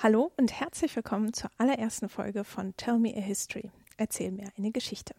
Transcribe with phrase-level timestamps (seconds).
[0.00, 3.72] Hallo und herzlich willkommen zur allerersten Folge von Tell Me a History.
[3.96, 5.12] Erzähl mir eine Geschichte.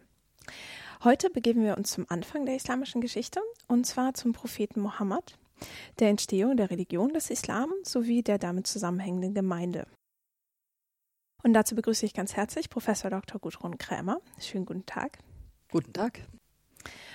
[1.04, 5.36] Heute begeben wir uns zum Anfang der islamischen Geschichte und zwar zum Propheten Mohammed,
[5.98, 9.86] der Entstehung der Religion des Islam sowie der damit zusammenhängenden Gemeinde.
[11.42, 13.38] Und dazu begrüße ich ganz herzlich Professor Dr.
[13.38, 14.22] Gudrun Krämer.
[14.38, 15.18] Schönen guten Tag.
[15.70, 16.20] Guten Tag.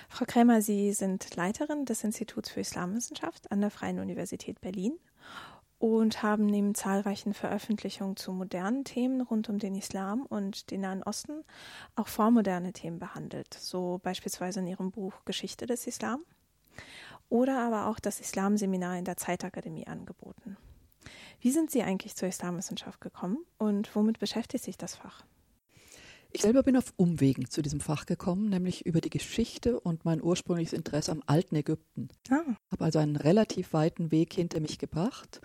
[0.08, 5.00] Frau Krämer, Sie sind Leiterin des Instituts für Islamwissenschaft an der Freien Universität Berlin
[5.80, 11.04] und haben neben zahlreichen Veröffentlichungen zu modernen Themen rund um den Islam und den Nahen
[11.04, 11.44] Osten
[11.96, 16.22] auch vormoderne Themen behandelt, so beispielsweise in ihrem Buch Geschichte des Islam
[17.30, 20.58] oder aber auch das Islamseminar in der Zeitakademie angeboten.
[21.42, 25.24] Wie sind Sie eigentlich zur Islamwissenschaft gekommen und womit beschäftigt sich das Fach?
[26.36, 30.22] Ich selber bin auf Umwegen zu diesem Fach gekommen, nämlich über die Geschichte und mein
[30.22, 32.10] ursprüngliches Interesse am alten Ägypten.
[32.30, 32.58] Ah.
[32.70, 35.40] Habe also einen relativ weiten Weg hinter mich gebracht.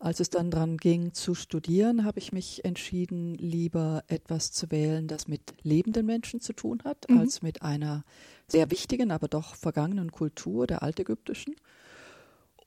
[0.00, 5.06] Als es dann daran ging zu studieren, habe ich mich entschieden, lieber etwas zu wählen,
[5.06, 7.18] das mit lebenden Menschen zu tun hat, mhm.
[7.18, 8.02] als mit einer
[8.48, 11.54] sehr wichtigen, aber doch vergangenen Kultur der altägyptischen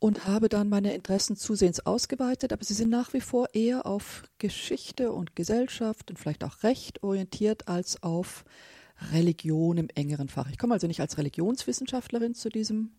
[0.06, 4.22] und habe dann meine Interessen zusehends ausgeweitet, aber sie sind nach wie vor eher auf
[4.38, 8.46] Geschichte und Gesellschaft und vielleicht auch Recht orientiert als auf
[9.14, 10.48] Religion im engeren Fach.
[10.52, 12.92] Ich komme also nicht als Religionswissenschaftlerin zu diesem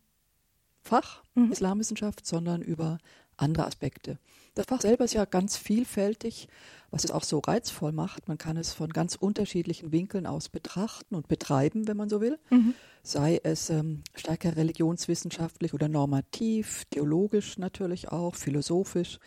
[0.82, 1.52] Fach mhm.
[1.52, 2.98] Islamwissenschaft, sondern über
[3.36, 4.18] andere Aspekte.
[4.54, 6.48] Das Fach selber ist ja ganz vielfältig,
[6.90, 8.28] was es auch so reizvoll macht.
[8.28, 12.38] Man kann es von ganz unterschiedlichen Winkeln aus betrachten und betreiben, wenn man so will.
[12.50, 12.74] Mhm.
[13.02, 19.18] Sei es ähm, stärker religionswissenschaftlich oder normativ, theologisch natürlich auch, philosophisch,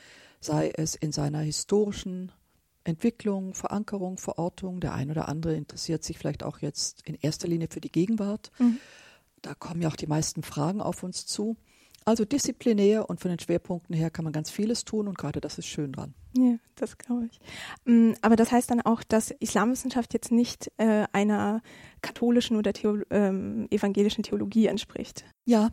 [0.41, 2.31] sei es in seiner historischen
[2.83, 4.79] Entwicklung, Verankerung, Verortung.
[4.79, 8.51] Der ein oder andere interessiert sich vielleicht auch jetzt in erster Linie für die Gegenwart.
[8.57, 8.79] Mhm.
[9.41, 11.55] Da kommen ja auch die meisten Fragen auf uns zu.
[12.05, 15.57] Also disziplinär und von den Schwerpunkten her kann man ganz vieles tun und gerade das
[15.57, 16.13] ist schön dran.
[16.37, 17.39] Ja, das glaube ich.
[17.85, 21.61] Mm, aber das heißt dann auch, dass Islamwissenschaft jetzt nicht äh, einer
[22.01, 25.25] katholischen oder Theolo ähm, evangelischen Theologie entspricht.
[25.45, 25.71] Ja,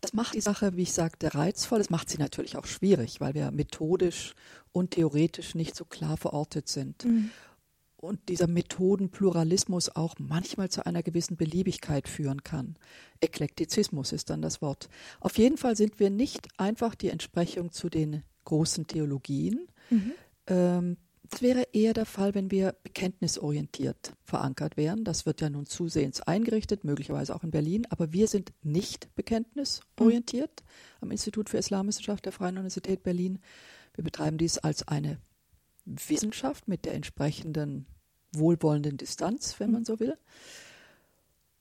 [0.00, 1.78] das macht die Sache, wie ich sagte, reizvoll.
[1.78, 4.34] Das macht sie natürlich auch schwierig, weil wir methodisch
[4.72, 7.04] und theoretisch nicht so klar verortet sind.
[7.04, 7.30] Mhm
[8.04, 12.76] und dieser Methodenpluralismus auch manchmal zu einer gewissen Beliebigkeit führen kann.
[13.20, 14.88] Eklektizismus ist dann das Wort.
[15.20, 19.68] Auf jeden Fall sind wir nicht einfach die Entsprechung zu den großen Theologien.
[19.88, 20.12] Mhm.
[20.46, 20.96] Ähm,
[21.30, 25.04] das wäre eher der Fall, wenn wir bekenntnisorientiert verankert wären.
[25.04, 30.62] Das wird ja nun zusehends eingerichtet, möglicherweise auch in Berlin, aber wir sind nicht bekenntnisorientiert
[30.62, 30.98] mhm.
[31.00, 33.38] am Institut für Islamwissenschaft der Freien Universität Berlin.
[33.94, 35.18] Wir betreiben dies als eine
[35.86, 37.86] Wissenschaft mit der entsprechenden
[38.38, 39.86] wohlwollenden Distanz, wenn man mhm.
[39.86, 40.16] so will.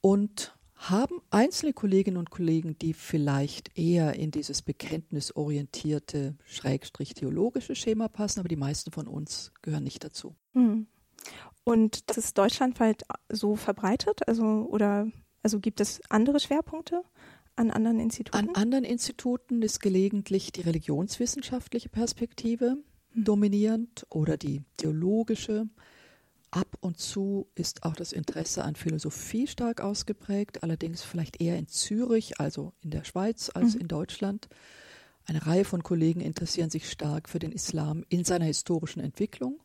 [0.02, 8.10] Und haben einzelne Kolleginnen und Kollegen, die vielleicht eher in dieses bekenntnisorientierte, schrägstrich theologische Schema
[8.10, 10.36] passen, aber die meisten von uns gehören nicht dazu.
[10.54, 10.88] Mhm.
[11.64, 14.28] Und das ist deutschlandweit so verbreitet?
[14.28, 15.08] Also, oder
[15.42, 17.04] also gibt es andere Schwerpunkte
[17.56, 18.50] an anderen Instituten?
[18.50, 22.78] An anderen Instituten ist gelegentlich die religionswissenschaftliche Perspektive
[23.14, 23.24] mhm.
[23.24, 25.70] dominierend oder die theologische.
[26.54, 31.68] Ab und zu ist auch das Interesse an Philosophie stark ausgeprägt, allerdings vielleicht eher in
[31.68, 33.82] Zürich, also in der Schweiz, als mhm.
[33.82, 34.50] in Deutschland.
[35.26, 39.64] Eine Reihe von Kollegen interessieren sich stark für den Islam in seiner historischen Entwicklung.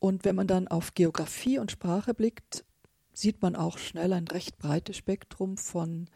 [0.00, 2.66] Und wenn man dann auf Geografie und Sprache blickt,
[3.14, 6.10] sieht man auch schnell ein recht breites Spektrum von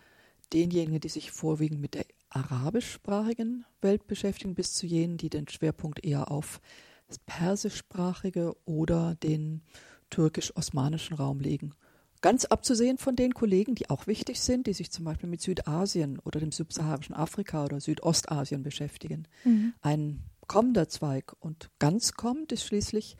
[0.52, 6.04] denjenigen, die sich vorwiegend mit der arabischsprachigen Welt beschäftigen, bis zu jenen, die den Schwerpunkt
[6.04, 6.60] eher auf
[7.08, 9.62] das persischsprachige oder den
[10.10, 11.74] türkisch-osmanischen Raum legen.
[12.22, 16.18] Ganz abzusehen von den Kollegen, die auch wichtig sind, die sich zum Beispiel mit Südasien
[16.20, 19.28] oder dem subsaharischen Afrika oder Südostasien beschäftigen.
[19.44, 19.74] Mhm.
[19.80, 23.16] Ein kommender Zweig und ganz kommt ist schließlich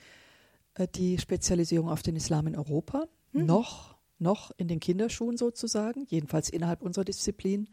[0.74, 3.06] äh, die Spezialisierung auf den Islam in Europa.
[3.32, 3.46] Mhm.
[3.46, 7.68] Noch, noch in den Kinderschuhen sozusagen, jedenfalls innerhalb unserer Disziplin,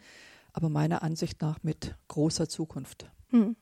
[0.51, 3.09] aber meiner Ansicht nach mit großer Zukunft.
[3.31, 3.55] Mhm.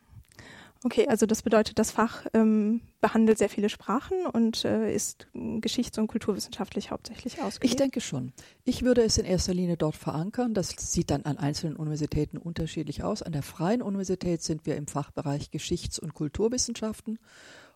[0.84, 6.00] Okay, also das bedeutet, das Fach ähm, behandelt sehr viele Sprachen und äh, ist geschichts-
[6.00, 7.74] und kulturwissenschaftlich hauptsächlich ausgelegt.
[7.74, 8.34] Ich denke schon.
[8.64, 10.56] Ich würde es in erster Linie dort verankern.
[10.56, 13.22] Das sieht dann an einzelnen Universitäten unterschiedlich aus.
[13.22, 17.20] An der Freien Universität sind wir im Fachbereich Geschichts- und Kulturwissenschaften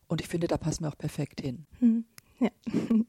[0.08, 1.66] und ich finde, da passen wir auch perfekt hin.
[1.80, 2.06] Hm.
[2.40, 2.50] Ja.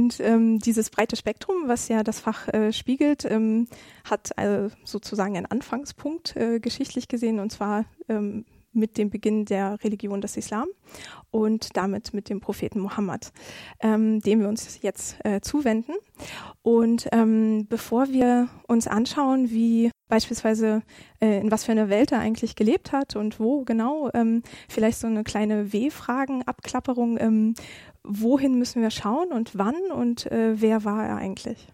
[0.00, 3.68] Und ähm, dieses breite Spektrum, was ja das Fach äh, spiegelt, ähm,
[4.04, 8.46] hat äh, sozusagen einen Anfangspunkt äh, geschichtlich gesehen, und zwar ähm,
[8.78, 10.66] mit dem Beginn der Religion des Islam
[11.30, 13.32] und damit mit dem Propheten Mohammed,
[13.80, 15.92] ähm, dem wir uns jetzt äh, zuwenden.
[16.62, 20.82] Und ähm, bevor wir uns anschauen, wie beispielsweise
[21.20, 24.98] äh, in was für einer Welt er eigentlich gelebt hat und wo genau, ähm, vielleicht
[24.98, 27.54] so eine kleine W-Fragen-Abklapperung, ähm,
[28.04, 31.68] wohin müssen wir schauen und wann und äh, wer war er eigentlich?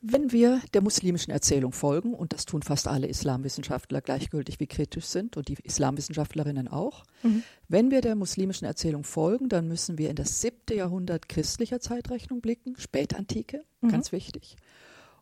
[0.00, 5.06] Wenn wir der muslimischen Erzählung folgen, und das tun fast alle Islamwissenschaftler gleichgültig wie kritisch
[5.06, 7.42] sind und die Islamwissenschaftlerinnen auch, mhm.
[7.66, 12.40] wenn wir der muslimischen Erzählung folgen, dann müssen wir in das siebte Jahrhundert christlicher Zeitrechnung
[12.40, 13.88] blicken, Spätantike, mhm.
[13.88, 14.56] ganz wichtig,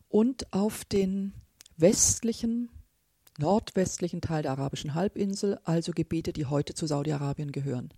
[0.09, 1.33] und auf den
[1.77, 2.69] westlichen,
[3.39, 7.89] nordwestlichen Teil der arabischen Halbinsel, also Gebiete, die heute zu Saudi-Arabien gehören.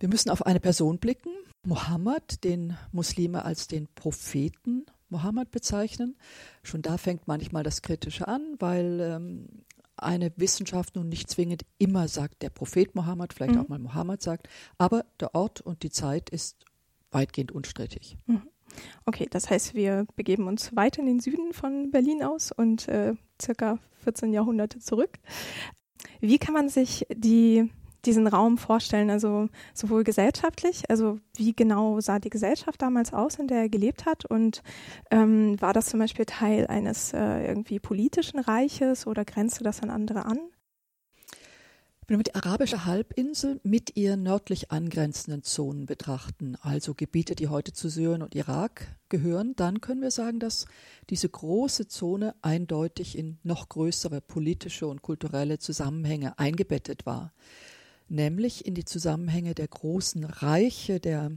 [0.00, 1.30] Wir müssen auf eine Person blicken,
[1.64, 6.16] Mohammed, den Muslime als den Propheten Mohammed bezeichnen.
[6.62, 9.48] Schon da fängt manchmal das Kritische an, weil ähm,
[9.96, 13.60] eine Wissenschaft nun nicht zwingend immer sagt, der Prophet Mohammed, vielleicht mhm.
[13.60, 14.48] auch mal Mohammed sagt,
[14.78, 16.64] aber der Ort und die Zeit ist
[17.10, 18.16] weitgehend unstrittig.
[18.26, 18.42] Mhm.
[19.04, 23.14] Okay, das heißt, wir begeben uns weiter in den Süden von Berlin aus und äh,
[23.40, 25.18] circa 14 Jahrhunderte zurück.
[26.20, 27.70] Wie kann man sich die
[28.06, 33.48] diesen Raum vorstellen, also sowohl gesellschaftlich, also wie genau sah die Gesellschaft damals aus, in
[33.48, 34.62] der er gelebt hat und
[35.10, 39.90] ähm, war das zum Beispiel Teil eines äh, irgendwie politischen Reiches oder grenzte das an
[39.90, 40.38] andere an?
[42.06, 47.72] Wenn wir die arabische Halbinsel mit ihren nördlich angrenzenden Zonen betrachten, also Gebiete, die heute
[47.72, 50.66] zu Syrien und Irak gehören, dann können wir sagen, dass
[51.08, 57.32] diese große Zone eindeutig in noch größere politische und kulturelle Zusammenhänge eingebettet war
[58.08, 61.32] nämlich in die Zusammenhänge der großen Reiche der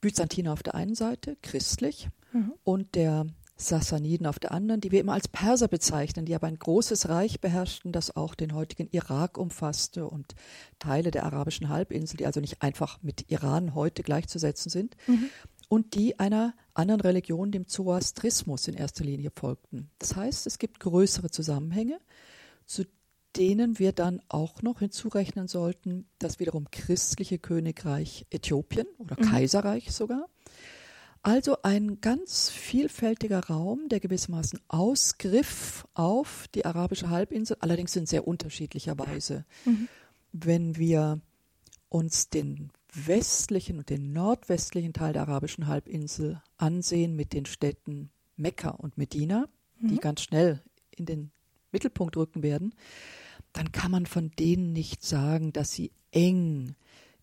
[0.00, 2.52] Byzantiner auf der einen Seite, christlich, mhm.
[2.62, 3.26] und der
[3.56, 7.40] Sassaniden auf der anderen, die wir immer als Perser bezeichnen, die aber ein großes Reich
[7.40, 10.34] beherrschten, das auch den heutigen Irak umfasste und
[10.80, 15.30] Teile der arabischen Halbinsel, die also nicht einfach mit Iran heute gleichzusetzen sind, mhm.
[15.68, 19.88] und die einer anderen Religion, dem Zoroastrismus in erster Linie folgten.
[20.00, 22.00] Das heißt, es gibt größere Zusammenhänge,
[22.66, 22.84] zu
[23.36, 29.24] denen wir dann auch noch hinzurechnen sollten, das wiederum christliche Königreich Äthiopien oder mhm.
[29.24, 30.28] Kaiserreich sogar.
[31.22, 38.28] Also ein ganz vielfältiger Raum, der gewissermaßen Ausgriff auf die arabische Halbinsel, allerdings in sehr
[38.28, 39.46] unterschiedlicher Weise.
[39.64, 39.88] Mhm.
[40.32, 41.20] Wenn wir
[41.88, 48.70] uns den westlichen und den nordwestlichen Teil der arabischen Halbinsel ansehen mit den Städten Mekka
[48.70, 49.48] und Medina,
[49.78, 49.88] mhm.
[49.88, 51.30] die ganz schnell in den
[51.72, 52.74] Mittelpunkt rücken werden,
[53.54, 56.74] dann kann man von denen nicht sagen, dass sie eng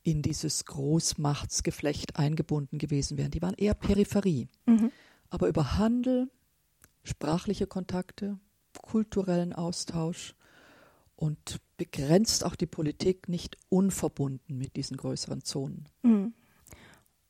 [0.01, 3.31] in dieses Großmachtsgeflecht eingebunden gewesen wären.
[3.31, 4.47] Die waren eher Peripherie.
[4.65, 4.91] Mhm.
[5.29, 6.31] Aber über Handel,
[7.03, 8.39] sprachliche Kontakte,
[8.81, 10.33] kulturellen Austausch
[11.15, 15.87] und begrenzt auch die Politik nicht unverbunden mit diesen größeren Zonen.
[16.01, 16.33] Mhm.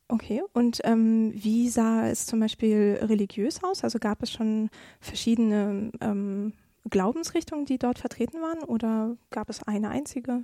[0.07, 3.83] Okay, und ähm, wie sah es zum Beispiel religiös aus?
[3.83, 4.69] Also gab es schon
[4.99, 6.53] verschiedene ähm,
[6.91, 10.43] Glaubensrichtungen, die dort vertreten waren, oder gab es eine einzige?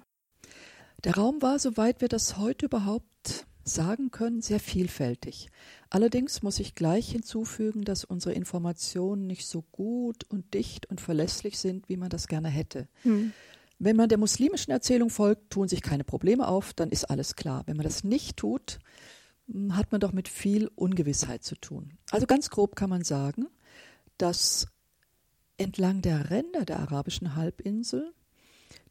[1.03, 5.49] Der Raum war, soweit wir das heute überhaupt sagen können, sehr vielfältig.
[5.89, 11.59] Allerdings muss ich gleich hinzufügen, dass unsere Informationen nicht so gut und dicht und verlässlich
[11.59, 12.87] sind, wie man das gerne hätte.
[13.03, 13.33] Hm.
[13.79, 17.63] Wenn man der muslimischen Erzählung folgt, tun sich keine Probleme auf, dann ist alles klar.
[17.67, 18.79] Wenn man das nicht tut,
[19.51, 21.97] hm, hat man doch mit viel Ungewissheit zu tun.
[22.09, 23.47] Also ganz grob kann man sagen,
[24.17, 24.67] dass
[25.57, 28.13] entlang der Ränder der arabischen Halbinsel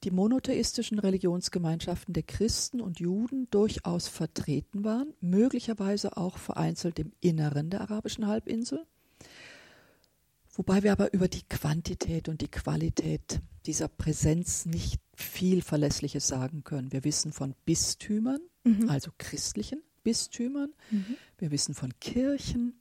[0.04, 7.70] die monotheistischen Religionsgemeinschaften der Christen und Juden durchaus vertreten waren, möglicherweise auch vereinzelt im Inneren
[7.70, 8.85] der arabischen Halbinsel.
[10.52, 16.64] Wobei wir aber über die Quantität und die Qualität dieser Präsenz nicht viel Verlässliches sagen
[16.64, 16.92] können.
[16.92, 18.88] Wir wissen von Bistümern, mhm.
[18.88, 20.73] also christlichen Bistümern.
[20.90, 21.16] Mhm.
[21.38, 22.78] Wir wissen von Kirchen.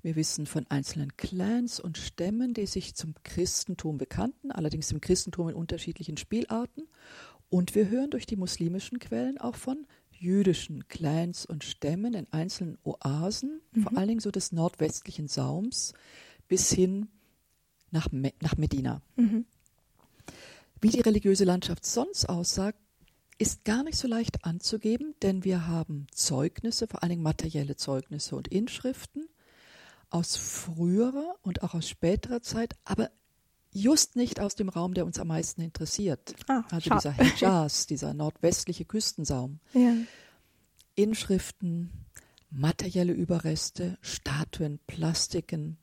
[0.00, 5.48] Wir wissen von einzelnen Clans und Stämmen, die sich zum Christentum bekannten, allerdings im Christentum
[5.48, 6.86] in unterschiedlichen Spielarten.
[7.50, 12.78] Und wir hören durch die muslimischen Quellen auch von jüdischen Clans und Stämmen in einzelnen
[12.84, 13.82] Oasen, mhm.
[13.82, 15.94] vor allen Dingen so des nordwestlichen Saums
[16.46, 17.08] bis hin
[17.90, 19.02] nach, Me nach Medina.
[19.16, 19.46] Mhm.
[20.80, 22.72] Wie die religiöse Landschaft sonst aussah,
[23.38, 28.34] ist gar nicht so leicht anzugeben, denn wir haben Zeugnisse, vor allen Dingen materielle Zeugnisse
[28.34, 29.27] und Inschriften
[30.10, 33.10] aus früherer und auch aus späterer Zeit, aber
[33.72, 36.34] just nicht aus dem Raum, der uns am meisten interessiert.
[36.48, 39.60] Ah, also dieser Hijaz, dieser nordwestliche Küstensaum.
[39.74, 39.94] Ja.
[40.94, 42.06] Inschriften,
[42.50, 45.78] materielle Überreste, Statuen, Plastiken,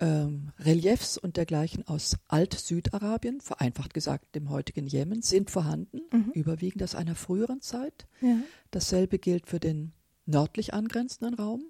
[0.00, 6.32] ähm, Reliefs und dergleichen aus Alt-Südarabien, vereinfacht gesagt dem heutigen Jemen, sind vorhanden, mhm.
[6.34, 8.06] überwiegend aus einer früheren Zeit.
[8.20, 8.36] Ja.
[8.70, 9.92] Dasselbe gilt für den
[10.26, 11.64] nördlich angrenzenden Raum.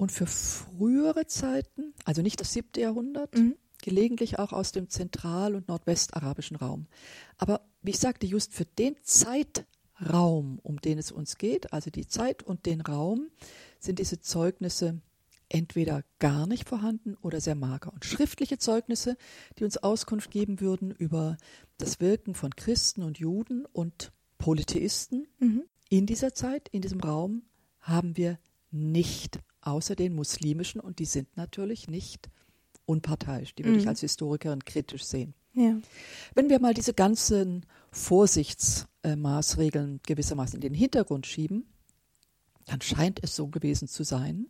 [0.00, 3.54] Und für frühere Zeiten, also nicht das siebte Jahrhundert, mhm.
[3.82, 6.86] gelegentlich auch aus dem zentral- und nordwestarabischen Raum.
[7.36, 12.06] Aber wie ich sagte, just für den Zeitraum, um den es uns geht, also die
[12.06, 13.28] Zeit und den Raum,
[13.78, 15.02] sind diese Zeugnisse
[15.50, 17.92] entweder gar nicht vorhanden oder sehr mager.
[17.92, 19.18] Und schriftliche Zeugnisse,
[19.58, 21.36] die uns Auskunft geben würden über
[21.76, 25.64] das Wirken von Christen und Juden und Polytheisten mhm.
[25.90, 27.42] in dieser Zeit, in diesem Raum,
[27.80, 28.38] haben wir
[28.70, 32.30] nicht, außer den muslimischen, und die sind natürlich nicht
[32.86, 33.54] unparteiisch.
[33.54, 33.82] Die würde mhm.
[33.82, 35.34] ich als Historikerin kritisch sehen.
[35.54, 35.76] Ja.
[36.34, 41.64] Wenn wir mal diese ganzen Vorsichtsmaßregeln gewissermaßen in den Hintergrund schieben,
[42.66, 44.46] dann scheint es so gewesen zu sein,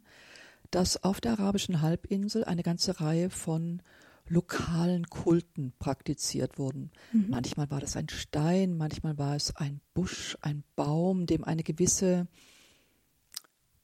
[0.71, 3.83] dass auf der arabischen Halbinsel eine ganze Reihe von
[4.29, 6.91] lokalen Kulten praktiziert wurden.
[7.13, 7.27] Mhm.
[7.31, 12.29] Manchmal war das ein Stein, manchmal war es ein Busch, ein Baum, dem eine gewisse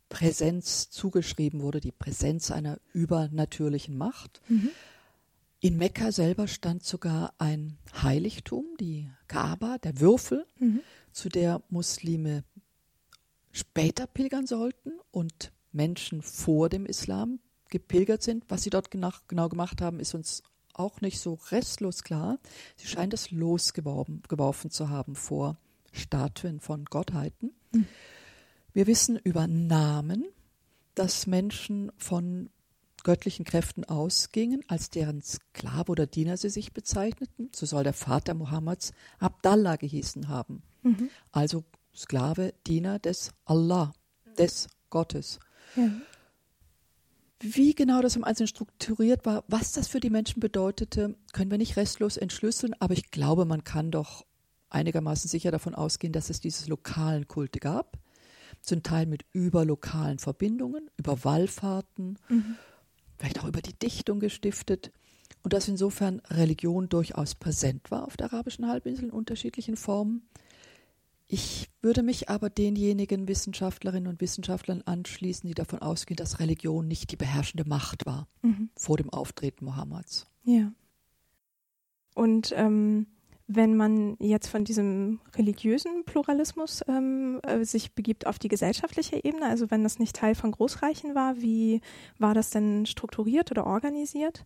[0.08, 4.40] Präsenz zugeschrieben wurde, die Präsenz einer übernatürlichen Macht.
[4.48, 4.70] Mhm.
[5.60, 10.80] In Mekka selber stand sogar ein Heiligtum, die Kaaba, der Würfel, mhm.
[11.12, 12.44] zu der Muslime
[13.52, 18.44] später pilgern sollten und Menschen vor dem Islam gepilgert sind.
[18.48, 20.42] Was sie dort genau, genau gemacht haben, ist uns
[20.75, 22.38] auch nicht so restlos klar.
[22.76, 25.58] Sie scheinen das losgeworfen zu haben vor
[25.92, 27.52] Statuen von Gottheiten.
[27.72, 27.86] Mhm.
[28.76, 30.26] Wir wissen über Namen,
[30.95, 32.50] dass Menschen von
[33.04, 37.49] göttlichen Kräften ausgingen, als deren Sklave oder Diener sie sich bezeichneten.
[37.54, 40.62] So soll der Vater Mohammeds Abdallah gehießen haben.
[40.83, 41.09] Mhm.
[41.33, 41.64] Also
[41.95, 43.95] Sklave, Diener des Allah,
[44.37, 45.38] des Gottes.
[45.75, 45.90] Ja.
[47.40, 51.56] Wie genau das im Einzelnen strukturiert war, was das für die Menschen bedeutete, können wir
[51.56, 54.26] nicht restlos entschlüsseln, aber ich glaube, man kann doch
[54.68, 57.99] einigermaßen sicher davon ausgehen, dass es diese lokalen Kulte gab,
[58.66, 62.56] zum Teil mit überlokalen Verbindungen, über Wallfahrten, mhm.
[63.16, 64.92] vielleicht auch über die Dichtung gestiftet
[65.42, 70.28] und dass insofern Religion durchaus präsent war auf der arabischen Halbinsel in unterschiedlichen Formen.
[71.28, 77.11] Ich würde mich aber denjenigen Wissenschaftlerinnen und Wissenschaftlern anschließen, die davon ausgehen, dass Religion nicht
[77.11, 78.70] die beherrschende Macht war mhm.
[78.76, 80.28] vor dem Auftreten Mohammeds.
[80.44, 80.73] Ja.
[82.14, 83.06] Und ähm,
[83.48, 89.46] wenn man jetzt von diesem religiösen Pluralismus ähm, äh, sich begibt auf die gesellschaftliche Ebene,
[89.46, 91.80] also wenn das nicht Teil von Großreichen war, wie
[92.18, 94.44] war das denn strukturiert oder organisiert?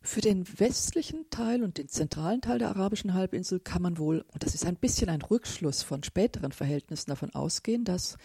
[0.00, 4.44] Für den westlichen Teil und den zentralen Teil der arabischen Halbinsel kann man wohl, und
[4.44, 8.16] das ist ein bisschen ein Rückschluss von späteren Verhältnissen, davon ausgehen, dass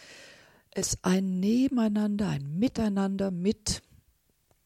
[0.70, 3.82] es ein Nebeneinander, ein Miteinander mit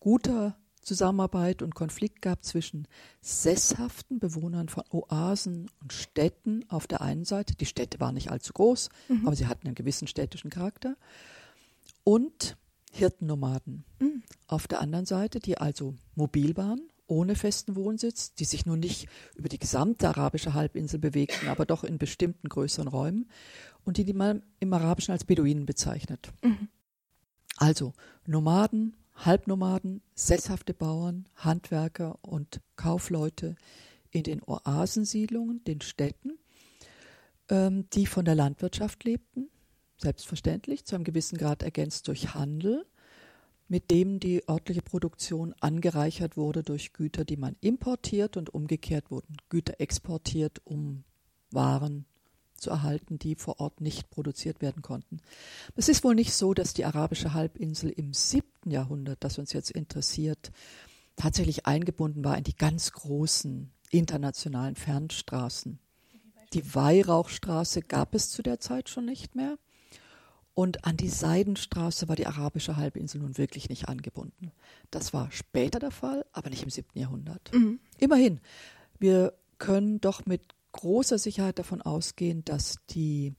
[0.01, 0.57] guter
[0.87, 2.87] Zusammenarbeit und Konflikt gab zwischen
[3.21, 8.53] sesshaften Bewohnern von Oasen und Städten auf der einen Seite, die Städte waren nicht allzu
[8.53, 9.27] groß, mhm.
[9.27, 10.95] aber sie hatten einen gewissen städtischen Charakter,
[12.03, 12.55] und
[12.91, 14.23] Hirtennomaden mhm.
[14.47, 19.07] auf der anderen Seite, die also mobil waren ohne festen Wohnsitz, die sich nun nicht
[19.35, 23.29] über die gesamte arabische Halbinsel bewegten, aber doch in bestimmten größeren Räumen
[23.85, 26.33] und die, die man im Arabischen als Beduinen bezeichnet.
[26.43, 26.67] Mhm.
[27.57, 27.93] Also
[28.25, 33.55] Nomaden, Halbnomaden, sesshafte Bauern, Handwerker und Kaufleute
[34.11, 36.37] in den Oasensiedlungen, den Städten,
[37.49, 39.49] ähm, die von der Landwirtschaft lebten,
[39.97, 42.85] selbstverständlich, zu einem gewissen Grad ergänzt durch Handel
[43.67, 49.37] mit dem die örtliche Produktion angereichert wurde durch Güter, die man importiert und umgekehrt wurden
[49.49, 51.03] Güter exportiert, um
[51.51, 52.05] Waren
[52.57, 55.19] zu erhalten, die vor Ort nicht produziert werden konnten.
[55.75, 59.71] Es ist wohl nicht so, dass die arabische Halbinsel im siebten Jahrhundert, das uns jetzt
[59.71, 60.51] interessiert,
[61.15, 65.79] tatsächlich eingebunden war in die ganz großen internationalen Fernstraßen.
[66.53, 69.57] Die Weihrauchstraße gab es zu der Zeit schon nicht mehr.
[70.53, 74.51] Und an die Seidenstraße war die arabische Halbinsel nun wirklich nicht angebunden.
[74.89, 77.51] Das war später der Fall, aber nicht im siebten Jahrhundert.
[77.53, 77.79] Mhm.
[77.99, 78.39] Immerhin,
[78.97, 83.33] wir können doch mit großer Sicherheit davon ausgehen, dass die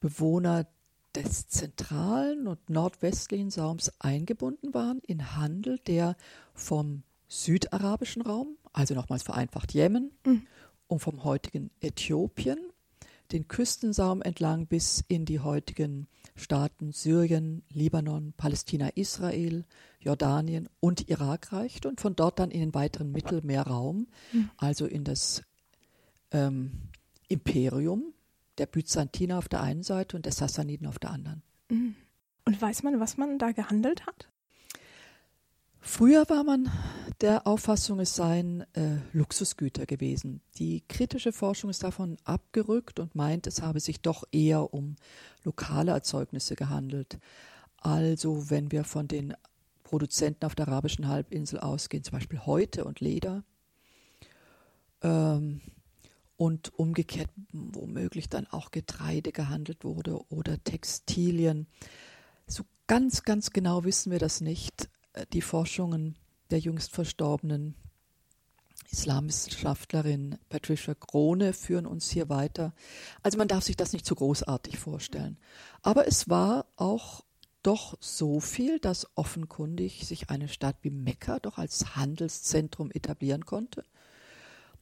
[0.00, 0.66] Bewohner
[1.14, 6.16] des zentralen und nordwestlichen Saums eingebunden waren in Handel, der
[6.54, 10.46] vom südarabischen Raum, also nochmals vereinfacht Jemen, mhm.
[10.86, 12.58] und vom heutigen Äthiopien,
[13.32, 19.64] den Küstensaum entlang bis in die heutigen Staaten Syrien, Libanon, Palästina, Israel,
[20.00, 24.50] Jordanien und Irak reicht und von dort dann in den weiteren Mittelmeerraum, mhm.
[24.56, 25.42] also in das
[26.32, 26.72] ähm,
[27.28, 28.12] Imperium
[28.58, 31.42] der Byzantiner auf der einen Seite und der Sassaniden auf der anderen.
[31.68, 31.94] Mhm.
[32.44, 34.28] Und weiß man, was man da gehandelt hat?
[35.80, 36.70] Früher war man
[37.20, 40.40] der Auffassung, es seien äh, Luxusgüter gewesen.
[40.58, 44.96] Die kritische Forschung ist davon abgerückt und meint, es habe sich doch eher um
[45.44, 47.18] lokale Erzeugnisse gehandelt.
[47.76, 49.34] Also wenn wir von den
[49.84, 53.44] Produzenten auf der arabischen Halbinsel ausgehen, zum Beispiel Häute und Leder.
[55.02, 55.60] Ähm,
[56.38, 61.66] und umgekehrt womöglich dann auch Getreide gehandelt wurde oder Textilien.
[62.46, 64.88] So ganz, ganz genau wissen wir das nicht.
[65.14, 66.16] Äh, die Forschungen
[66.50, 67.74] der jüngst verstorbenen
[68.90, 72.72] Islamwissenschaftlerin Patricia Krone führen uns hier weiter.
[73.22, 75.38] Also man darf sich das nicht zu großartig vorstellen.
[75.82, 77.24] Aber es war auch
[77.64, 83.84] doch so viel, dass offenkundig sich eine Stadt wie Mekka doch als Handelszentrum etablieren konnte.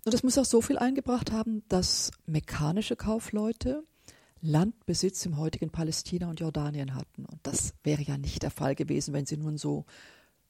[0.07, 3.83] Und das muss auch so viel eingebracht haben, dass mekkanische Kaufleute
[4.41, 7.25] Landbesitz im heutigen Palästina und Jordanien hatten.
[7.25, 9.85] Und das wäre ja nicht der Fall gewesen, wenn sie nun so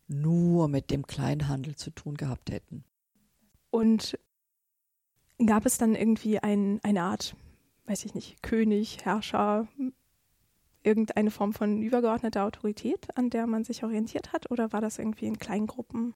[0.08, 2.84] nur mit dem Kleinhandel zu tun gehabt hätten.
[3.70, 4.18] Und
[5.46, 7.34] gab es dann irgendwie ein, eine Art,
[7.86, 9.68] weiß ich nicht, König, Herrscher,
[10.82, 14.50] irgendeine Form von übergeordneter Autorität, an der man sich orientiert hat?
[14.50, 16.14] Oder war das irgendwie in Kleingruppen?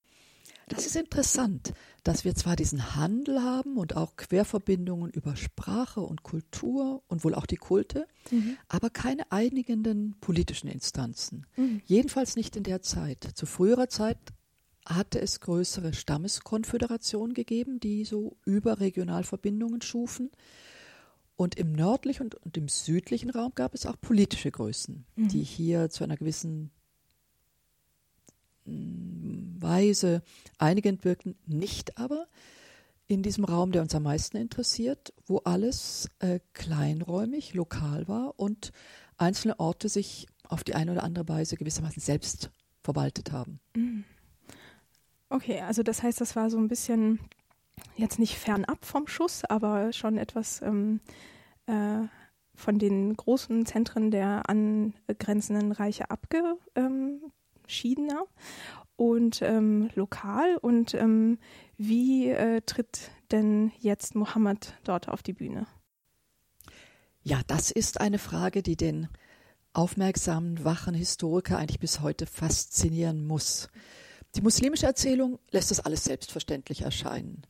[0.70, 1.72] Das ist interessant,
[2.04, 7.34] dass wir zwar diesen Handel haben und auch Querverbindungen über Sprache und Kultur und wohl
[7.34, 8.56] auch die Kulte, mhm.
[8.68, 11.44] aber keine einigenden politischen Instanzen.
[11.56, 11.82] Mhm.
[11.86, 13.28] Jedenfalls nicht in der Zeit.
[13.34, 14.18] Zu früherer Zeit
[14.86, 20.30] hatte es größere Stammeskonföderationen gegeben, die so überregional Verbindungen schufen.
[21.34, 25.28] Und im nördlichen und, und, im südlichen Raum gab es auch politische Größen, mhm.
[25.28, 26.70] die hier zu einer gewissen
[28.64, 30.22] Weise
[30.58, 32.26] einigend wirkten, nicht aber
[33.06, 38.72] in diesem Raum, der uns am meisten interessiert, wo alles äh, kleinräumig, lokal war und
[39.16, 42.50] einzelne Orte sich auf die eine oder andere Weise gewissermaßen selbst
[42.82, 43.60] verwaltet haben.
[43.74, 44.04] Mhm.
[45.28, 47.20] Okay, also das heißt, das war so ein bisschen
[47.96, 51.00] jetzt nicht fernab vom Schuss, aber schon etwas ähm,
[51.66, 52.06] äh,
[52.54, 56.10] von den großen Zentren der angrenzenden Reiche
[57.70, 58.26] abgeschiedener
[58.96, 60.56] und ähm, lokal.
[60.56, 61.38] Und ähm,
[61.76, 65.66] wie äh, tritt denn jetzt Mohammed dort auf die Bühne?
[67.22, 69.08] Ja, das ist eine Frage, die den
[69.72, 73.68] aufmerksamen, wachen Historiker eigentlich bis heute faszinieren muss.
[74.34, 77.42] Die muslimische Erzählung lässt das alles selbstverständlich erscheinen.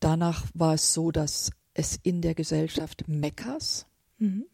[0.00, 3.86] Danach war es so, dass es in der Gesellschaft Mekkas,
[4.18, 4.44] mhm.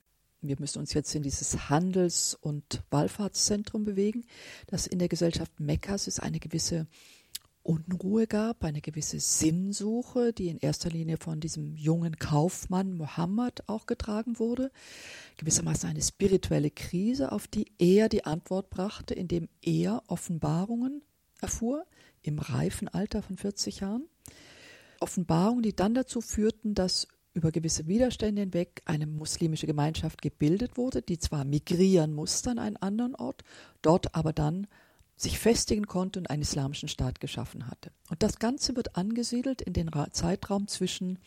[0.40, 4.24] Wir müssen uns jetzt in dieses Handels- und Wallfahrtszentrum bewegen,
[4.66, 6.86] dass in der Gesellschaft Mekkas es eine gewisse
[7.68, 13.84] Unruhe gab, eine gewisse Sinnsuche, die in erster Linie von diesem jungen Kaufmann Mohammed auch
[13.84, 14.70] getragen wurde,
[15.36, 21.02] gewissermaßen eine spirituelle Krise, auf die er die Antwort brachte, indem er Offenbarungen
[21.42, 21.84] erfuhr,
[22.22, 24.04] im reifen Alter von 40 Jahren.
[25.00, 27.06] Offenbarungen, die dann dazu führten, dass
[27.38, 32.76] über gewisse Widerstände hinweg eine muslimische Gemeinschaft gebildet wurde, die zwar migrieren musste an einen
[32.76, 33.44] anderen Ort,
[33.80, 34.66] dort aber dann
[35.16, 37.92] sich festigen konnte und einen islamischen Staat geschaffen hatte.
[38.10, 41.18] Und das Ganze wird angesiedelt in den Zeitraum zwischen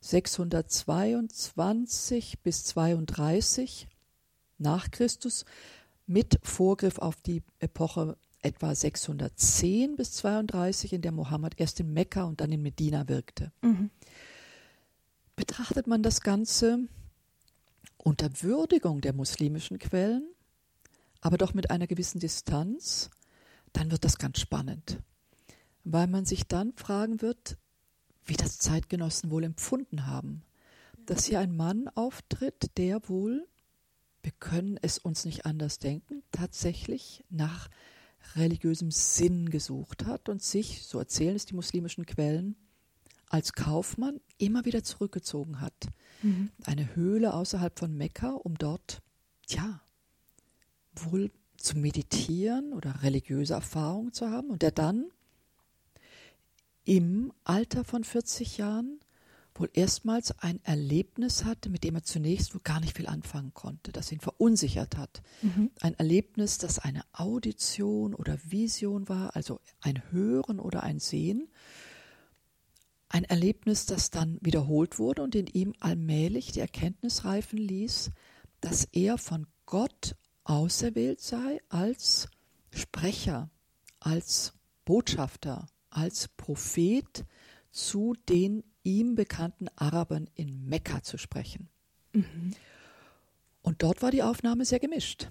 [0.00, 3.86] 622 bis 32
[4.58, 5.44] nach Christus
[6.06, 12.24] mit Vorgriff auf die Epoche etwa 610 bis 32, in der Mohammed erst in Mekka
[12.24, 13.52] und dann in Medina wirkte.
[13.62, 13.90] Mhm.
[15.36, 16.88] Betrachtet man das Ganze
[17.98, 20.26] unter Würdigung der muslimischen Quellen,
[21.20, 23.10] aber doch mit einer gewissen Distanz,
[23.74, 24.98] dann wird das ganz spannend,
[25.84, 27.58] weil man sich dann fragen wird,
[28.24, 30.42] wie das Zeitgenossen wohl empfunden haben,
[31.04, 33.46] dass hier ein Mann auftritt, der wohl,
[34.22, 37.68] wir können es uns nicht anders denken, tatsächlich nach
[38.34, 42.56] religiösem Sinn gesucht hat und sich, so erzählen es die muslimischen Quellen,
[43.28, 45.88] als Kaufmann immer wieder zurückgezogen hat.
[46.22, 46.50] Mhm.
[46.64, 49.02] Eine Höhle außerhalb von Mekka, um dort,
[49.48, 49.80] ja,
[50.94, 55.06] wohl zu meditieren oder religiöse Erfahrungen zu haben und der dann
[56.84, 59.00] im Alter von 40 Jahren
[59.58, 63.90] wohl erstmals ein Erlebnis hatte, mit dem er zunächst wohl gar nicht viel anfangen konnte,
[63.90, 65.22] das ihn verunsichert hat.
[65.42, 65.70] Mhm.
[65.80, 71.48] Ein Erlebnis, das eine Audition oder Vision war, also ein Hören oder ein Sehen.
[73.08, 78.10] Ein Erlebnis, das dann wiederholt wurde und in ihm allmählich die Erkenntnis reifen ließ,
[78.60, 82.28] dass er von Gott auserwählt sei als
[82.70, 83.50] Sprecher,
[84.00, 87.24] als Botschafter, als Prophet
[87.70, 91.68] zu den ihm bekannten Arabern in Mekka zu sprechen.
[92.12, 92.52] Mhm.
[93.62, 95.28] Und dort war die Aufnahme sehr gemischt.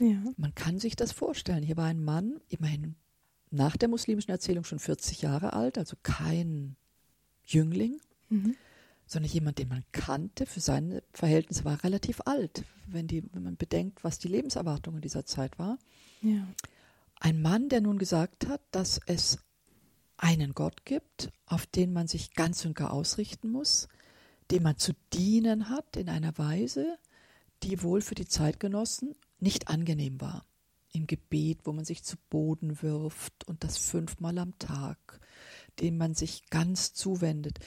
[0.00, 0.22] Ja.
[0.36, 1.62] Man kann sich das vorstellen.
[1.62, 2.96] Hier war ein Mann, immerhin
[3.50, 6.76] nach der muslimischen Erzählung schon 40 Jahre alt, also kein
[7.48, 8.56] Jüngling, mhm.
[9.06, 10.46] sondern jemand, den man kannte.
[10.46, 15.00] Für seine Verhältnisse war relativ alt, wenn, die, wenn man bedenkt, was die Lebenserwartung in
[15.00, 15.78] dieser Zeit war.
[16.22, 16.46] Ja.
[17.20, 19.38] Ein Mann, der nun gesagt hat, dass es
[20.16, 23.88] einen Gott gibt, auf den man sich ganz und gar ausrichten muss,
[24.50, 26.98] dem man zu dienen hat in einer Weise,
[27.62, 30.44] die wohl für die Zeitgenossen nicht angenehm war.
[30.92, 35.20] Im Gebet, wo man sich zu Boden wirft und das fünfmal am Tag,
[35.80, 37.58] dem man sich ganz zuwendet.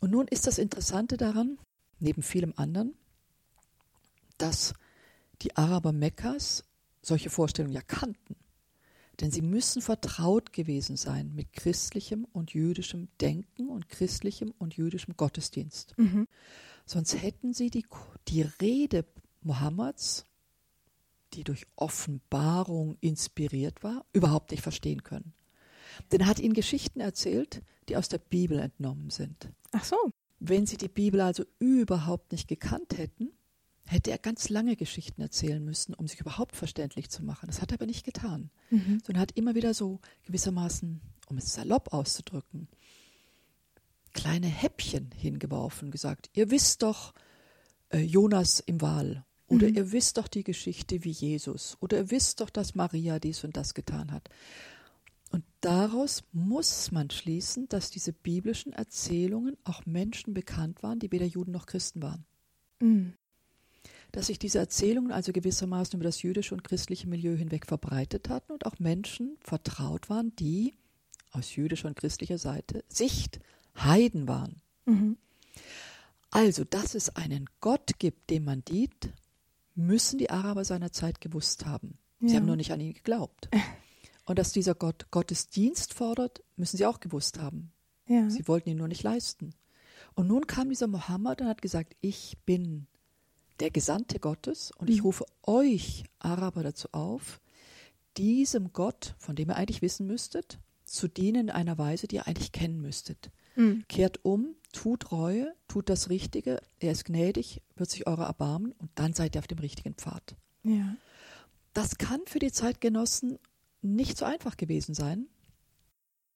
[0.00, 1.58] Und nun ist das Interessante daran,
[1.98, 2.94] neben vielem anderen,
[4.38, 4.74] dass
[5.42, 6.64] die Araber Mekkas
[7.02, 8.36] solche Vorstellungen ja kannten.
[9.20, 15.16] Denn sie müssen vertraut gewesen sein mit christlichem und jüdischem Denken und christlichem und jüdischem
[15.16, 15.96] Gottesdienst.
[15.96, 16.28] Mhm.
[16.84, 17.86] Sonst hätten sie die,
[18.28, 19.06] die Rede
[19.40, 20.26] Mohammeds,
[21.32, 25.32] die durch Offenbarung inspiriert war, überhaupt nicht verstehen können.
[26.12, 29.50] Denn er hat ihnen Geschichten erzählt, die aus der Bibel entnommen sind.
[29.72, 29.96] Ach so.
[30.38, 33.30] Wenn sie die Bibel also überhaupt nicht gekannt hätten,
[33.86, 37.46] hätte er ganz lange Geschichten erzählen müssen, um sich überhaupt verständlich zu machen.
[37.46, 39.00] Das hat er aber nicht getan, mhm.
[39.04, 42.68] sondern hat immer wieder so gewissermaßen, um es salopp auszudrücken,
[44.12, 47.14] kleine Häppchen hingeworfen, gesagt, ihr wisst doch
[47.90, 49.76] äh, Jonas im Wal oder mhm.
[49.76, 53.56] ihr wisst doch die Geschichte wie Jesus oder ihr wisst doch, dass Maria dies und
[53.56, 54.28] das getan hat.
[55.66, 61.50] Daraus muss man schließen, dass diese biblischen Erzählungen auch Menschen bekannt waren, die weder Juden
[61.50, 62.24] noch Christen waren.
[62.80, 63.14] Mhm
[64.12, 68.52] dass sich diese Erzählungen also gewissermaßen über das jüdische und christliche Milieu hinweg verbreitet hatten
[68.52, 70.72] und auch Menschen vertraut waren, die
[71.32, 73.40] aus jüdischer und christlicher Seite Sicht
[73.76, 74.62] Heiden waren.
[74.86, 75.18] Mhm.
[76.30, 79.12] Also, dass es einen Gott gibt, dem man dient,
[79.74, 81.98] müssen die Araber seiner Zeit gewusst haben.
[82.20, 82.36] Sie ja.
[82.36, 83.50] haben nur nicht an ihn geglaubt.
[84.26, 87.72] Und dass dieser Gott Gottes Dienst fordert, müssen sie auch gewusst haben.
[88.06, 88.28] Ja.
[88.28, 89.54] Sie wollten ihn nur nicht leisten.
[90.14, 92.86] Und nun kam dieser Mohammed und hat gesagt, ich bin
[93.60, 95.04] der Gesandte Gottes und ich mhm.
[95.04, 97.40] rufe euch Araber dazu auf,
[98.16, 102.26] diesem Gott, von dem ihr eigentlich wissen müsstet, zu dienen in einer Weise, die ihr
[102.26, 103.30] eigentlich kennen müsstet.
[103.56, 103.84] Mhm.
[103.88, 108.90] Kehrt um, tut Reue, tut das Richtige, er ist gnädig, wird sich eurer erbarmen und
[108.94, 110.36] dann seid ihr auf dem richtigen Pfad.
[110.62, 110.96] Ja.
[111.72, 113.38] Das kann für die Zeitgenossen
[113.94, 115.28] nicht so einfach gewesen sein,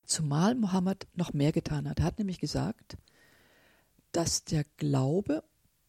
[0.05, 2.01] zumal Mohammed noch mehr getan hat.
[2.01, 2.97] Er hat nämlich gesagt,
[4.13, 5.45] dass der Glaube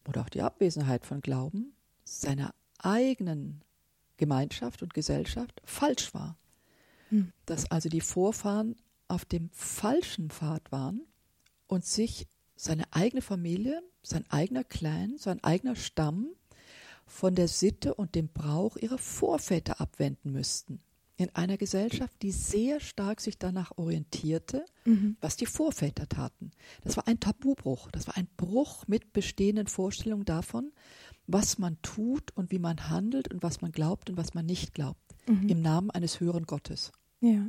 [0.06, 3.62] oder auch die Abwesenheit von Glauben seiner eigenen
[4.16, 6.38] Gemeinschaft und Gesellschaft falsch war.
[7.08, 7.32] Hm.
[7.46, 8.76] Dass also die Vorfahren
[9.08, 11.02] auf dem falschen Pfad waren
[11.66, 16.28] und sich seine eigene Familie, sein eigener Clan, sein eigener Stamm
[17.06, 20.80] von der Sitte und dem Brauch ihrer Vorväter abwenden müssten
[21.22, 25.16] in einer Gesellschaft, die sehr stark sich danach orientierte, mhm.
[25.20, 26.50] was die Vorväter taten.
[26.82, 30.72] Das war ein Tabubruch, das war ein Bruch mit bestehenden Vorstellungen davon,
[31.26, 34.74] was man tut und wie man handelt und was man glaubt und was man nicht
[34.74, 35.48] glaubt, mhm.
[35.48, 36.92] im Namen eines höheren Gottes.
[37.20, 37.48] Ja.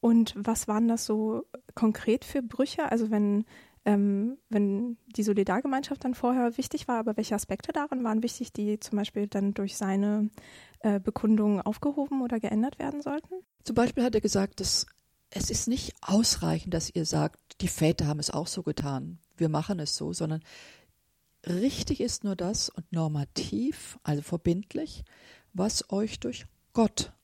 [0.00, 2.90] Und was waren das so konkret für Brüche?
[2.90, 3.44] Also wenn
[3.84, 8.80] ähm, wenn die Solidargemeinschaft dann vorher wichtig war, aber welche Aspekte darin waren wichtig, die
[8.80, 10.30] zum Beispiel dann durch seine
[10.84, 13.32] äh, Bekundungen aufgehoben oder geändert werden sollten?
[13.62, 14.86] Zum Beispiel hat er gesagt, dass
[15.30, 19.48] es ist nicht ausreichend, dass ihr sagt, die Väter haben es auch so getan, wir
[19.48, 20.44] machen es so, sondern
[21.46, 25.04] richtig ist nur das und normativ, also verbindlich,
[25.54, 26.44] was euch durch
[26.74, 27.14] Gott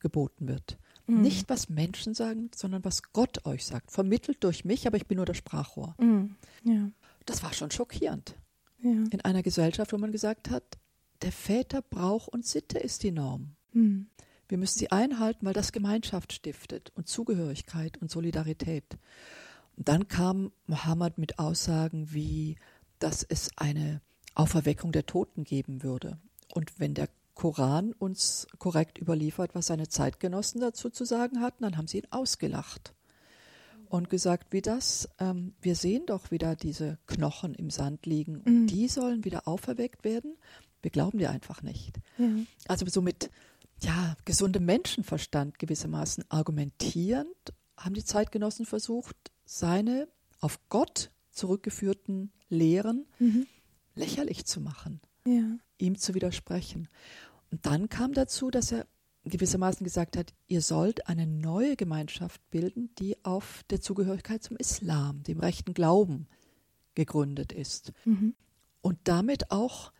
[0.00, 0.76] geboten wird.
[1.06, 1.22] Mhm.
[1.22, 3.92] Nicht, was Menschen sagen, sondern was Gott euch sagt.
[3.92, 5.94] Vermittelt durch mich, aber ich bin nur das Sprachrohr.
[5.98, 6.34] Mhm.
[6.64, 6.90] Ja.
[7.24, 8.34] Das war schon schockierend.
[8.82, 8.90] Ja.
[8.90, 10.76] In einer Gesellschaft, wo man gesagt hat,
[11.22, 13.56] der Väter Brauch und Sitte ist die Norm.
[13.72, 14.08] Mhm.
[14.48, 18.96] Wir müssen sie einhalten, weil das Gemeinschaft stiftet und Zugehörigkeit und Solidarität.
[19.76, 22.56] Und dann kam Mohammed mit Aussagen wie,
[22.98, 24.00] dass es eine
[24.34, 26.18] Auferweckung der Toten geben würde.
[26.54, 31.76] Und wenn der Koran uns korrekt überliefert, was seine Zeitgenossen dazu zu sagen hatten, dann
[31.76, 32.94] haben sie ihn ausgelacht
[33.88, 38.66] und gesagt, wie das, ähm, wir sehen doch wieder diese Knochen im Sand liegen, mhm.
[38.66, 40.36] die sollen wieder auferweckt werden.
[40.86, 41.98] Wir glauben dir einfach nicht.
[42.16, 42.46] Mhm.
[42.68, 43.28] Also so mit
[43.82, 47.26] ja, gesundem Menschenverstand gewissermaßen argumentierend
[47.76, 50.06] haben die Zeitgenossen versucht, seine
[50.38, 53.48] auf Gott zurückgeführten Lehren mhm.
[53.96, 55.58] lächerlich zu machen, ja.
[55.78, 56.86] ihm zu widersprechen.
[57.50, 58.86] Und dann kam dazu, dass er
[59.24, 65.24] gewissermaßen gesagt hat, ihr sollt eine neue Gemeinschaft bilden, die auf der Zugehörigkeit zum Islam,
[65.24, 66.28] dem rechten Glauben
[66.94, 67.92] gegründet ist.
[68.04, 68.36] Mhm.
[68.82, 69.90] Und damit auch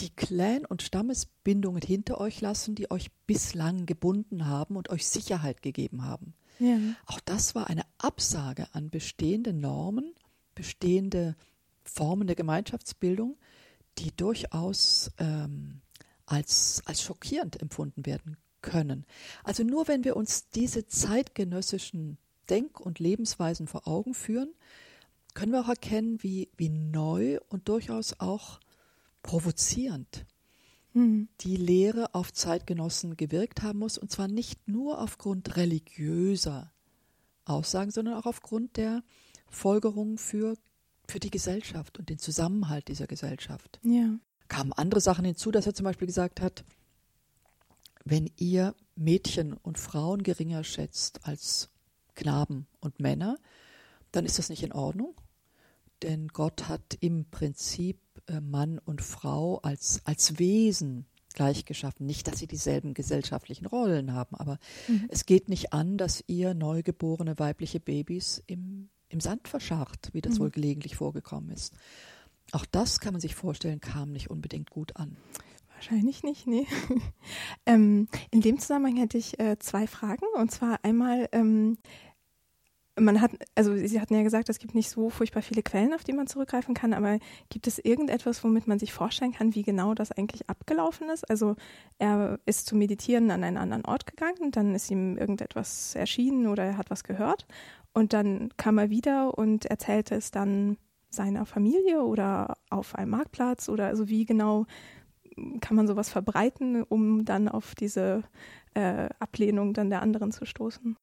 [0.00, 5.62] die Clan- und Stammesbindungen hinter euch lassen, die euch bislang gebunden haben und euch Sicherheit
[5.62, 6.34] gegeben haben.
[6.58, 6.78] Ja.
[7.06, 10.14] Auch das war eine Absage an bestehende Normen,
[10.54, 11.36] bestehende
[11.84, 13.36] Formen der Gemeinschaftsbildung,
[13.98, 15.80] die durchaus ähm,
[16.26, 19.06] als, als schockierend empfunden werden können.
[19.42, 24.52] Also nur wenn wir uns diese zeitgenössischen Denk- und Lebensweisen vor Augen führen,
[25.34, 28.60] können wir auch erkennen, wie, wie neu und durchaus auch
[29.22, 30.26] provozierend
[30.92, 31.28] mhm.
[31.40, 36.72] die Lehre auf Zeitgenossen gewirkt haben muss, und zwar nicht nur aufgrund religiöser
[37.44, 39.02] Aussagen, sondern auch aufgrund der
[39.48, 40.56] Folgerungen für,
[41.08, 43.80] für die Gesellschaft und den Zusammenhalt dieser Gesellschaft.
[43.82, 44.18] Ja.
[44.48, 46.64] Kamen andere Sachen hinzu, dass er zum Beispiel gesagt hat,
[48.04, 51.70] wenn ihr Mädchen und Frauen geringer schätzt als
[52.14, 53.38] Knaben und Männer,
[54.12, 55.14] dann ist das nicht in Ordnung.
[56.02, 57.98] Denn Gott hat im Prinzip
[58.40, 62.06] Mann und Frau als, als Wesen gleich geschaffen.
[62.06, 65.06] Nicht, dass sie dieselben gesellschaftlichen Rollen haben, aber mhm.
[65.08, 70.34] es geht nicht an, dass ihr neugeborene weibliche Babys im, im Sand verscharrt, wie das
[70.34, 70.40] mhm.
[70.40, 71.74] wohl gelegentlich vorgekommen ist.
[72.52, 75.16] Auch das kann man sich vorstellen, kam nicht unbedingt gut an.
[75.74, 76.66] Wahrscheinlich nicht, nee.
[77.66, 80.26] ähm, in dem Zusammenhang hätte ich äh, zwei Fragen.
[80.34, 81.78] Und zwar einmal, ähm,
[83.00, 86.04] man hat, also Sie hatten ja gesagt, es gibt nicht so furchtbar viele Quellen, auf
[86.04, 89.94] die man zurückgreifen kann, aber gibt es irgendetwas, womit man sich vorstellen kann, wie genau
[89.94, 91.28] das eigentlich abgelaufen ist?
[91.28, 91.56] Also
[91.98, 96.64] er ist zum Meditieren an einen anderen Ort gegangen, dann ist ihm irgendetwas erschienen oder
[96.64, 97.46] er hat was gehört
[97.92, 100.76] und dann kam er wieder und erzählte es dann
[101.10, 104.66] seiner Familie oder auf einem Marktplatz oder also wie genau
[105.60, 108.22] kann man sowas verbreiten, um dann auf diese
[108.74, 110.96] äh, Ablehnung dann der anderen zu stoßen?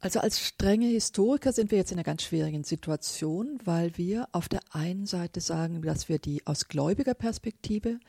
[0.00, 4.48] Also als strenge Historiker sind wir jetzt in einer ganz schwierigen Situation, weil wir auf
[4.48, 8.00] der einen Seite sagen, dass wir die aus gläubiger Perspektive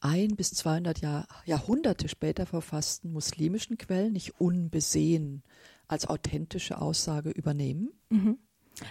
[0.00, 5.42] ein bis 200 Jahr, Jahrhunderte später verfassten muslimischen Quellen nicht unbesehen
[5.88, 7.90] als authentische Aussage übernehmen.
[8.10, 8.38] Mhm.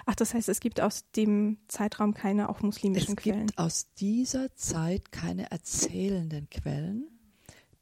[0.06, 3.40] Ach, das heißt, es gibt aus dem Zeitraum keine auch muslimischen es Quellen?
[3.42, 7.08] Es gibt aus dieser Zeit keine erzählenden Quellen,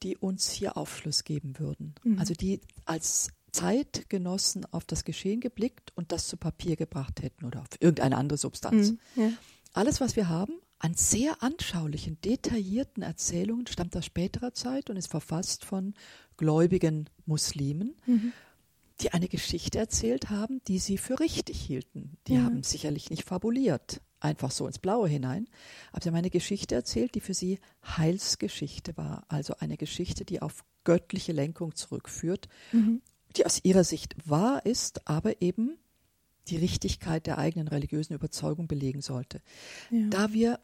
[0.02, 1.96] die uns hier Aufschluss geben würden.
[2.04, 2.20] Mhm.
[2.20, 7.62] Also die als Zeitgenossen auf das Geschehen geblickt und das zu Papier gebracht hätten oder
[7.62, 8.92] auf irgendeine andere Substanz.
[8.92, 9.32] Mhm, ja.
[9.74, 15.12] Alles, was wir haben, an sehr anschaulichen, detaillierten Erzählungen, stammt aus späterer Zeit und ist
[15.12, 15.94] verfasst von
[16.38, 18.32] gläubigen Muslimen, mhm.
[19.02, 22.18] die eine Geschichte erzählt haben, die sie für richtig hielten.
[22.28, 22.44] Die ja.
[22.44, 25.50] haben sicherlich nicht fabuliert, einfach so ins Blaue hinein,
[25.92, 30.42] aber sie haben eine Geschichte erzählt, die für sie Heilsgeschichte war, also eine Geschichte, die
[30.42, 33.02] auf göttliche Lenkung zurückführt mhm
[33.36, 35.78] die aus ihrer Sicht wahr ist, aber eben
[36.48, 39.42] die Richtigkeit der eigenen religiösen Überzeugung belegen sollte.
[39.92, 40.08] Ja.
[40.10, 40.60] Da wir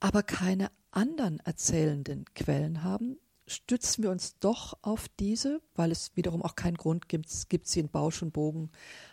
[0.00, 6.42] aber keine anderen erzählenden Quellen haben, stützen wir uns doch auf diese, weil es wiederum
[6.42, 8.70] auch keinen Grund gibt, gibt sie in Bausch und Bogen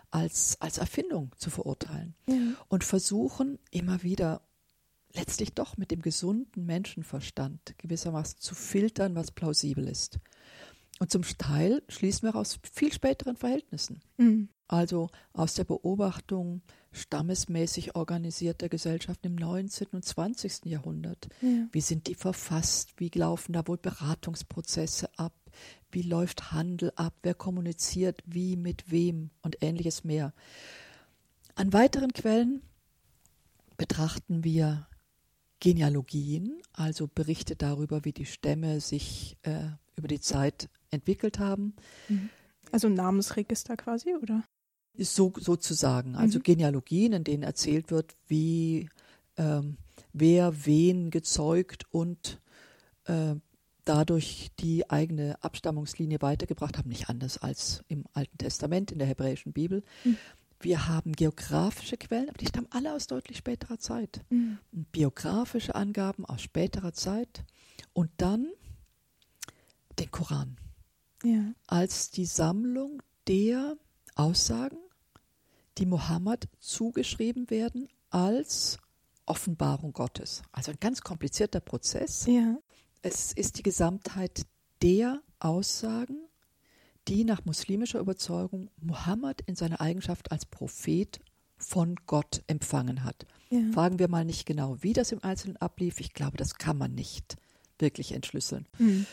[0.09, 2.15] als, als Erfindung zu verurteilen.
[2.27, 2.35] Ja.
[2.69, 4.41] Und versuchen immer wieder
[5.13, 10.19] letztlich doch mit dem gesunden Menschenverstand gewissermaßen zu filtern, was plausibel ist.
[11.01, 14.01] Und zum Teil schließen wir aus viel späteren Verhältnissen.
[14.17, 14.49] Mhm.
[14.67, 16.61] Also aus der Beobachtung
[16.91, 19.87] stammesmäßig organisierter Gesellschaften im 19.
[19.93, 20.65] und 20.
[20.65, 21.27] Jahrhundert.
[21.41, 21.67] Ja.
[21.71, 22.93] Wie sind die verfasst?
[22.97, 25.33] Wie laufen da wohl Beratungsprozesse ab?
[25.89, 27.15] Wie läuft Handel ab?
[27.23, 30.35] Wer kommuniziert wie mit wem und ähnliches mehr?
[31.55, 32.61] An weiteren Quellen
[33.75, 34.85] betrachten wir
[35.59, 39.69] Genealogien, also Berichte darüber, wie die Stämme sich äh,
[40.01, 41.75] über die Zeit entwickelt haben.
[42.09, 42.29] Mhm.
[42.71, 44.43] Also ein Namensregister quasi, oder?
[44.97, 46.43] So, sozusagen, also mhm.
[46.43, 48.89] Genealogien, in denen erzählt wird, wie
[49.37, 49.77] ähm,
[50.11, 52.41] wer wen gezeugt und
[53.05, 53.35] äh,
[53.85, 59.53] dadurch die eigene Abstammungslinie weitergebracht haben, nicht anders als im Alten Testament, in der hebräischen
[59.53, 59.83] Bibel.
[60.03, 60.17] Mhm.
[60.59, 64.21] Wir haben geografische Quellen, aber die stammen alle aus deutlich späterer Zeit.
[64.29, 64.59] Mhm.
[64.71, 67.43] Biografische Angaben aus späterer Zeit
[67.93, 68.47] und dann
[70.01, 70.57] den Koran
[71.23, 71.53] ja.
[71.67, 73.77] als die Sammlung der
[74.15, 74.77] Aussagen,
[75.77, 78.77] die Mohammed zugeschrieben werden als
[79.25, 80.41] Offenbarung Gottes.
[80.51, 82.25] Also ein ganz komplizierter Prozess.
[82.25, 82.57] Ja.
[83.01, 84.45] Es ist die Gesamtheit
[84.81, 86.17] der Aussagen,
[87.07, 91.19] die nach muslimischer Überzeugung Mohammed in seiner Eigenschaft als Prophet
[91.57, 93.25] von Gott empfangen hat.
[93.49, 93.59] Ja.
[93.73, 95.99] Fragen wir mal nicht genau, wie das im Einzelnen ablief.
[95.99, 97.37] Ich glaube, das kann man nicht
[97.79, 98.67] wirklich entschlüsseln.
[98.77, 99.05] Mhm.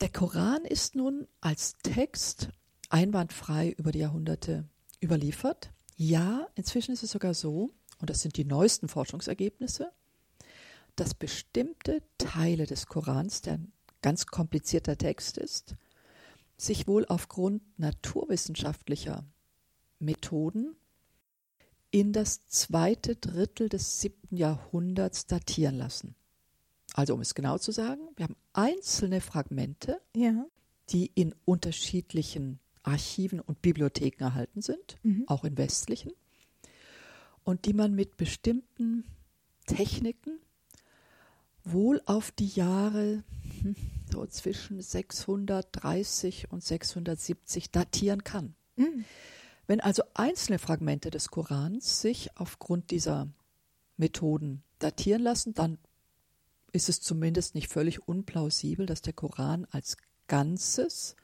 [0.00, 2.48] Der Koran ist nun als Text
[2.88, 4.68] einwandfrei über die Jahrhunderte
[5.02, 5.72] überliefert.
[5.96, 9.92] Ja, inzwischen ist es sogar so, und das sind die neuesten Forschungsergebnisse,
[10.96, 15.76] dass bestimmte Teile des Korans, der ein ganz komplizierter Text ist,
[16.56, 19.24] sich wohl aufgrund naturwissenschaftlicher
[19.98, 20.76] Methoden
[21.90, 26.16] in das zweite Drittel des siebten Jahrhunderts datieren lassen.
[26.94, 30.46] Also um es genau zu sagen, wir haben einzelne Fragmente, ja.
[30.90, 35.24] die in unterschiedlichen Archiven und Bibliotheken erhalten sind, mhm.
[35.26, 36.12] auch in westlichen,
[37.42, 39.04] und die man mit bestimmten
[39.66, 40.38] Techniken
[41.64, 43.24] wohl auf die Jahre
[43.60, 43.74] hm,
[44.12, 48.54] so zwischen 630 und 670 datieren kann.
[48.76, 49.04] Mhm.
[49.66, 53.28] Wenn also einzelne Fragmente des Korans sich aufgrund dieser
[53.96, 55.78] Methoden datieren lassen, dann
[56.74, 61.14] ist es zumindest nicht völlig unplausibel, dass der Koran als Ganzes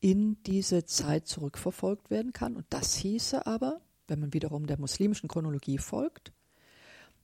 [0.00, 2.56] in diese Zeit zurückverfolgt werden kann.
[2.56, 6.32] Und das hieße aber, wenn man wiederum der muslimischen Chronologie folgt,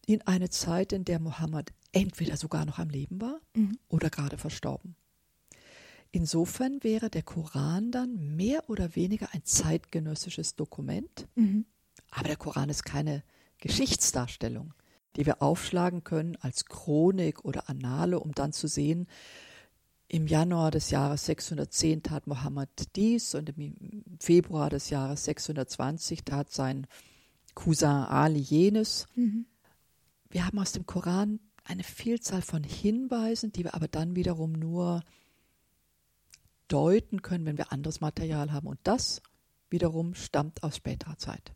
[0.05, 3.79] in eine Zeit, in der Mohammed entweder sogar noch am Leben war mhm.
[3.89, 4.95] oder gerade verstorben.
[6.11, 11.65] Insofern wäre der Koran dann mehr oder weniger ein zeitgenössisches Dokument, mhm.
[12.11, 13.23] aber der Koran ist keine
[13.59, 14.75] Geschichtsdarstellung,
[15.17, 19.07] die wir aufschlagen können als Chronik oder Annale, um dann zu sehen,
[20.09, 26.53] im Januar des Jahres 610 tat Mohammed dies und im Februar des Jahres 620 tat
[26.53, 26.87] sein
[27.55, 29.07] Cousin Ali jenes.
[29.15, 29.47] Mhm.
[30.29, 35.03] Wir haben aus dem Koran eine Vielzahl von Hinweisen, die wir aber dann wiederum nur
[36.69, 38.67] deuten können, wenn wir anderes Material haben.
[38.67, 39.23] Und das
[39.71, 41.53] wiederum stammt aus späterer Zeit.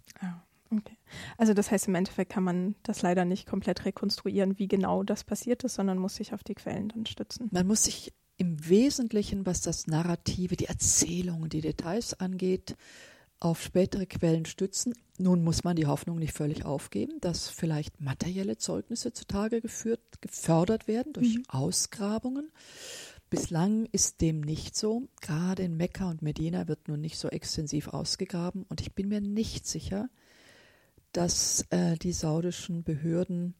[0.70, 0.96] Okay.
[1.36, 5.24] Also das heißt, im Endeffekt kann man das leider nicht komplett rekonstruieren, wie genau das
[5.24, 7.48] passiert ist, sondern muss sich auf die Quellen dann stützen.
[7.52, 12.76] Man muss sich im Wesentlichen, was das Narrative, die Erzählungen, die Details angeht,
[13.40, 14.94] auf spätere Quellen stützen.
[15.18, 20.88] Nun muss man die Hoffnung nicht völlig aufgeben, dass vielleicht materielle Zeugnisse zutage geführt, gefördert
[20.88, 21.44] werden durch mhm.
[21.48, 22.50] Ausgrabungen.
[23.28, 25.08] Bislang ist dem nicht so.
[25.20, 29.20] Gerade in Mekka und Medina wird nun nicht so extensiv ausgegraben und ich bin mir
[29.20, 30.08] nicht sicher,
[31.16, 33.54] dass äh, die saudischen Behörden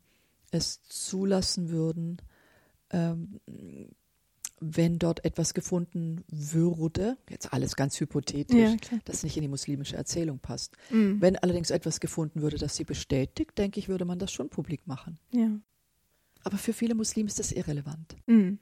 [0.50, 2.18] es zulassen würden,
[2.90, 3.40] ähm,
[4.60, 9.96] wenn dort etwas gefunden würde, jetzt alles ganz hypothetisch, ja, das nicht in die muslimische
[9.96, 10.76] Erzählung passt.
[10.90, 11.20] Mhm.
[11.20, 14.86] Wenn allerdings etwas gefunden würde, das sie bestätigt, denke ich, würde man das schon publik
[14.86, 15.18] machen.
[15.30, 15.50] Ja.
[16.42, 18.16] Aber für viele Muslime ist das irrelevant.
[18.26, 18.58] Mhm.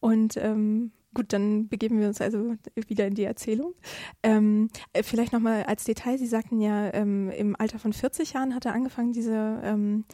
[0.00, 3.74] Und ähm, gut, dann begeben wir uns also wieder in die Erzählung.
[4.22, 8.54] Ähm, äh, vielleicht nochmal als Detail, Sie sagten ja, ähm, im Alter von 40 Jahren
[8.54, 10.04] hat er angefangen, diese ähm,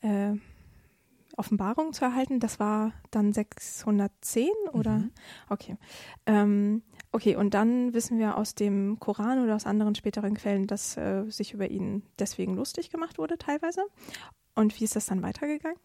[0.00, 0.34] äh,
[1.36, 2.40] Offenbarung zu erhalten.
[2.40, 4.98] Das war dann 610 oder?
[4.98, 5.10] Mhm.
[5.48, 5.76] Okay.
[6.26, 10.96] Ähm, okay, und dann wissen wir aus dem Koran oder aus anderen späteren Quellen, dass
[10.96, 13.84] äh, sich über ihn deswegen lustig gemacht wurde teilweise.
[14.54, 15.78] Und wie ist das dann weitergegangen?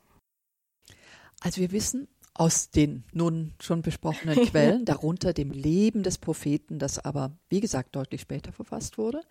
[1.41, 2.07] Also wir wissen
[2.39, 7.97] aus den nun schon besprochenen Quellen, darunter dem Leben des Propheten, das aber, wie gesagt,
[7.97, 9.21] deutlich später verfasst wurde,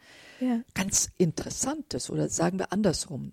[0.40, 0.60] ja.
[0.74, 3.32] ganz Interessantes oder sagen wir andersrum.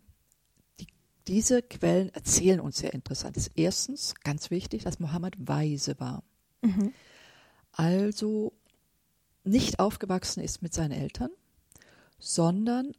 [0.80, 0.88] Die,
[1.28, 3.52] diese Quellen erzählen uns sehr Interessantes.
[3.54, 6.24] Erstens, ganz wichtig, dass Mohammed weise war.
[6.62, 6.94] Mhm.
[7.74, 8.54] Also
[9.44, 11.32] nicht aufgewachsen ist mit seinen Eltern,
[12.18, 12.94] sondern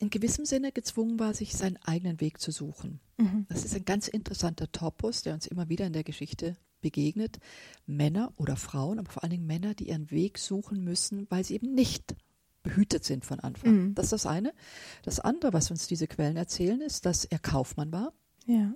[0.00, 3.00] in gewissem Sinne gezwungen war, sich seinen eigenen Weg zu suchen.
[3.18, 3.46] Mhm.
[3.48, 7.38] Das ist ein ganz interessanter Topos, der uns immer wieder in der Geschichte begegnet.
[7.86, 11.54] Männer oder Frauen, aber vor allen Dingen Männer, die ihren Weg suchen müssen, weil sie
[11.54, 12.16] eben nicht
[12.62, 13.72] behütet sind von Anfang.
[13.72, 13.94] Mhm.
[13.94, 14.54] Das ist das eine.
[15.02, 18.14] Das andere, was uns diese Quellen erzählen, ist, dass er Kaufmann war.
[18.46, 18.72] Ja.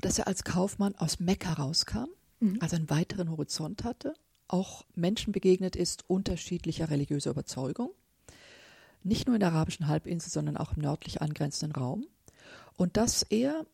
[0.00, 2.06] Dass er als Kaufmann aus Mekka rauskam,
[2.38, 2.58] mhm.
[2.60, 4.14] also einen weiteren Horizont hatte,
[4.46, 7.90] auch Menschen begegnet ist unterschiedlicher religiöser Überzeugung
[9.04, 12.06] nicht nur in der arabischen Halbinsel, sondern auch im nördlich angrenzenden Raum.
[12.76, 13.66] Und dass er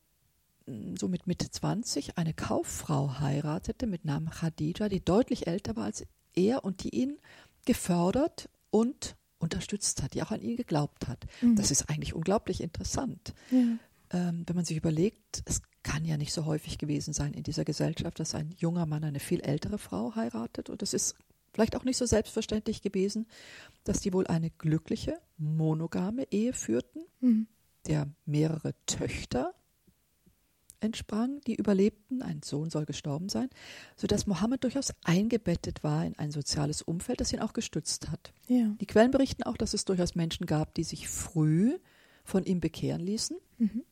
[0.66, 5.84] hm, so mit Mitte 20 eine Kauffrau heiratete mit Namen Khadija, die deutlich älter war
[5.84, 7.18] als er und die ihn
[7.64, 11.26] gefördert und unterstützt hat, die auch an ihn geglaubt hat.
[11.40, 11.56] Mhm.
[11.56, 13.34] Das ist eigentlich unglaublich interessant.
[13.50, 13.78] Ja.
[14.12, 17.64] Ähm, wenn man sich überlegt, es kann ja nicht so häufig gewesen sein in dieser
[17.64, 20.68] Gesellschaft, dass ein junger Mann eine viel ältere Frau heiratet.
[20.68, 21.14] Und das ist
[21.52, 23.26] vielleicht auch nicht so selbstverständlich gewesen,
[23.84, 27.46] dass die wohl eine glückliche, monogame Ehe führten, mhm.
[27.86, 29.54] der mehrere Töchter
[30.80, 33.48] entsprang, die überlebten, ein Sohn soll gestorben sein,
[33.96, 38.32] sodass Mohammed durchaus eingebettet war in ein soziales Umfeld, das ihn auch gestützt hat.
[38.48, 38.74] Ja.
[38.80, 41.78] Die Quellen berichten auch, dass es durchaus Menschen gab, die sich früh
[42.24, 43.36] von ihm bekehren ließen.
[43.58, 43.84] Mhm.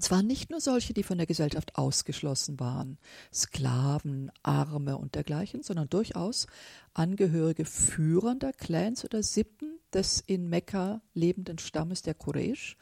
[0.00, 2.98] Zwar nicht nur solche, die von der Gesellschaft ausgeschlossen waren,
[3.34, 6.46] Sklaven, Arme und dergleichen, sondern durchaus
[6.94, 12.76] Angehörige führender Clans oder Sippen des in Mekka lebenden Stammes der Quraysh,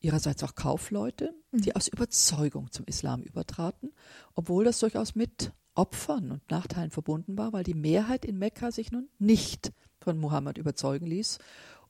[0.00, 1.76] ihrerseits auch Kaufleute, die mhm.
[1.76, 3.92] aus Überzeugung zum Islam übertraten,
[4.34, 8.92] obwohl das durchaus mit Opfern und Nachteilen verbunden war, weil die Mehrheit in Mekka sich
[8.92, 11.38] nun nicht von Mohammed überzeugen ließ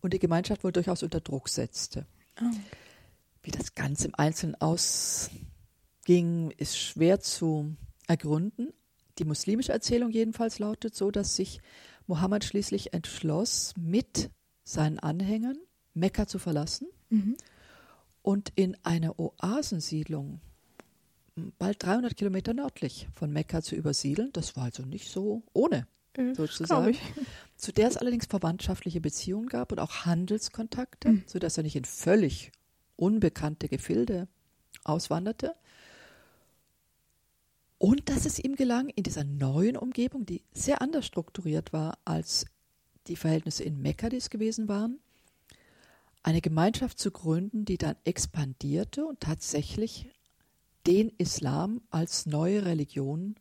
[0.01, 2.07] und die Gemeinschaft wohl durchaus unter Druck setzte.
[2.41, 2.45] Oh.
[3.45, 7.77] Wie das Ganze im Einzelnen ausging, ist schwer zu
[8.09, 8.73] ergründen.
[9.19, 11.61] Die muslimische Erzählung jedenfalls lautet so, dass sich
[12.07, 14.31] Mohammed schließlich entschloss, mit
[14.65, 15.59] seinen Anhängern
[15.93, 17.37] Mekka zu verlassen mhm.
[18.23, 20.41] und in eine Oasensiedlung
[21.59, 24.31] bald 300 Kilometer nördlich von Mekka zu übersiedeln.
[24.33, 25.87] Das war also nicht so ohne,
[26.17, 26.97] mhm, sozusagen.
[27.57, 31.25] Zu der es allerdings verwandtschaftliche Beziehungen gab und auch Handelskontakte, mhm.
[31.27, 32.53] sodass er nicht in völlig
[32.97, 34.29] unbekannte Gefilde
[34.85, 35.55] auswanderte.
[37.79, 42.47] Und dass es ihm gelang, in dieser neuen Umgebung, die sehr anders strukturiert war als
[43.07, 44.99] die Verhältnisse in Mekka, die es gewesen waren,
[46.23, 50.09] eine Gemeinschaft zu gründen, die dann expandierte und tatsächlich
[50.87, 53.37] den Islam als neue Religion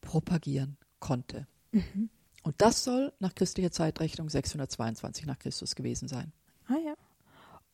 [0.00, 1.46] propagieren konnte.
[1.70, 2.10] Mhm.
[2.42, 6.32] Und das soll nach christlicher Zeitrechnung 622 nach Christus gewesen sein.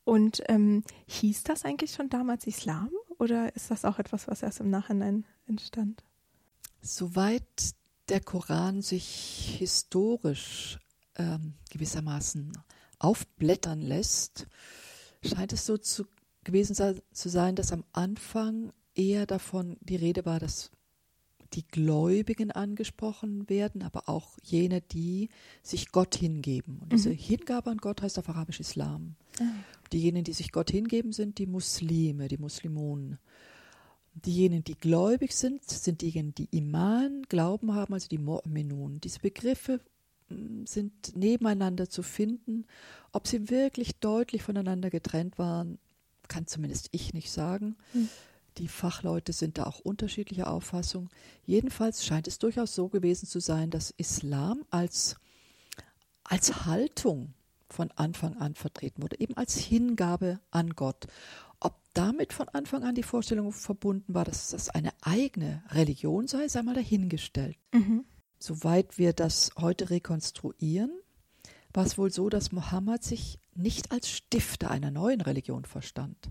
[0.04, 4.60] Und ähm, hieß das eigentlich schon damals Islam oder ist das auch etwas, was erst
[4.60, 6.02] im Nachhinein entstand?
[6.80, 7.74] Soweit
[8.08, 10.78] der Koran sich historisch
[11.16, 12.52] ähm, gewissermaßen
[12.98, 14.46] aufblättern lässt,
[15.22, 16.06] scheint es so zu,
[16.44, 16.74] gewesen
[17.12, 20.70] zu sein, dass am Anfang eher davon die Rede war, dass
[21.52, 25.30] die Gläubigen angesprochen werden, aber auch jene, die
[25.62, 26.78] sich Gott hingeben.
[26.80, 27.16] Und diese mhm.
[27.16, 29.16] Hingabe an Gott heißt auf Arabisch Islam.
[29.40, 29.44] Ah.
[29.92, 33.18] Diejenigen, die sich Gott hingeben, sind die Muslime, die Muslimonen.
[34.14, 39.00] Diejenigen, die gläubig sind, sind diejenigen, die Iman, Glauben haben, also die Mu'minun.
[39.00, 39.80] Diese Begriffe
[40.28, 42.66] mm, sind nebeneinander zu finden.
[43.12, 45.78] Ob sie wirklich deutlich voneinander getrennt waren,
[46.28, 47.76] kann zumindest ich nicht sagen.
[47.92, 48.08] Mhm.
[48.58, 51.08] Die Fachleute sind da auch unterschiedlicher Auffassung.
[51.46, 55.16] Jedenfalls scheint es durchaus so gewesen zu sein, dass Islam als,
[56.24, 57.32] als Haltung
[57.72, 61.06] von Anfang an vertreten wurde, eben als Hingabe an Gott.
[61.60, 66.48] Ob damit von Anfang an die Vorstellung verbunden war, dass das eine eigene Religion sei,
[66.48, 67.56] sei mal dahingestellt.
[67.72, 68.04] Mhm.
[68.38, 70.90] Soweit wir das heute rekonstruieren,
[71.72, 76.30] war es wohl so, dass Mohammed sich nicht als Stifter einer neuen Religion verstand,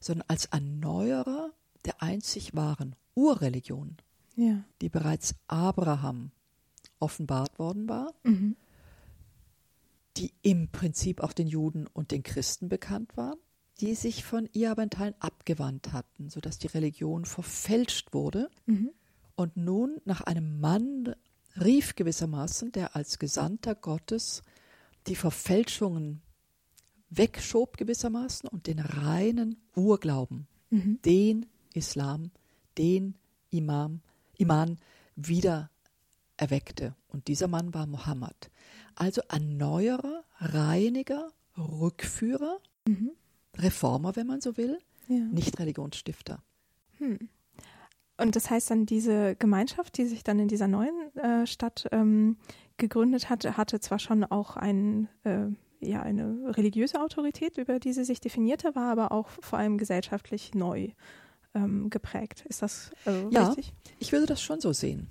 [0.00, 1.50] sondern als Erneuerer
[1.84, 3.96] der einzig wahren Urreligion,
[4.36, 4.62] ja.
[4.80, 6.30] die bereits Abraham
[6.98, 8.56] offenbart worden war, mhm.
[10.16, 13.36] Die im Prinzip auch den Juden und den Christen bekannt war,
[13.80, 18.90] die sich von ihr aber in Teilen abgewandt hatten, sodass die Religion verfälscht wurde mhm.
[19.34, 21.14] und nun nach einem Mann
[21.60, 24.42] rief gewissermaßen, der als Gesandter Gottes
[25.06, 26.22] die Verfälschungen
[27.10, 31.00] wegschob gewissermaßen und den reinen Urglauben, mhm.
[31.04, 32.30] den Islam,
[32.78, 33.14] den
[33.50, 34.00] Imam,
[34.36, 34.78] Iman
[35.14, 35.70] wieder
[36.36, 36.94] erweckte.
[37.16, 38.50] Und dieser Mann war Mohammed.
[38.94, 43.12] Also Erneuerer, Reiniger, Rückführer, mhm.
[43.56, 45.20] Reformer, wenn man so will, ja.
[45.20, 46.42] nicht Religionsstifter.
[46.98, 47.30] Hm.
[48.18, 52.36] Und das heißt dann, diese Gemeinschaft, die sich dann in dieser neuen äh, Stadt ähm,
[52.76, 55.46] gegründet hatte, hatte zwar schon auch ein, äh,
[55.80, 60.54] ja, eine religiöse Autorität, über die sie sich definierte, war aber auch vor allem gesellschaftlich
[60.54, 60.90] neu
[61.54, 62.44] ähm, geprägt.
[62.46, 63.72] Ist das also ja, richtig?
[64.00, 65.08] Ich würde das schon so sehen.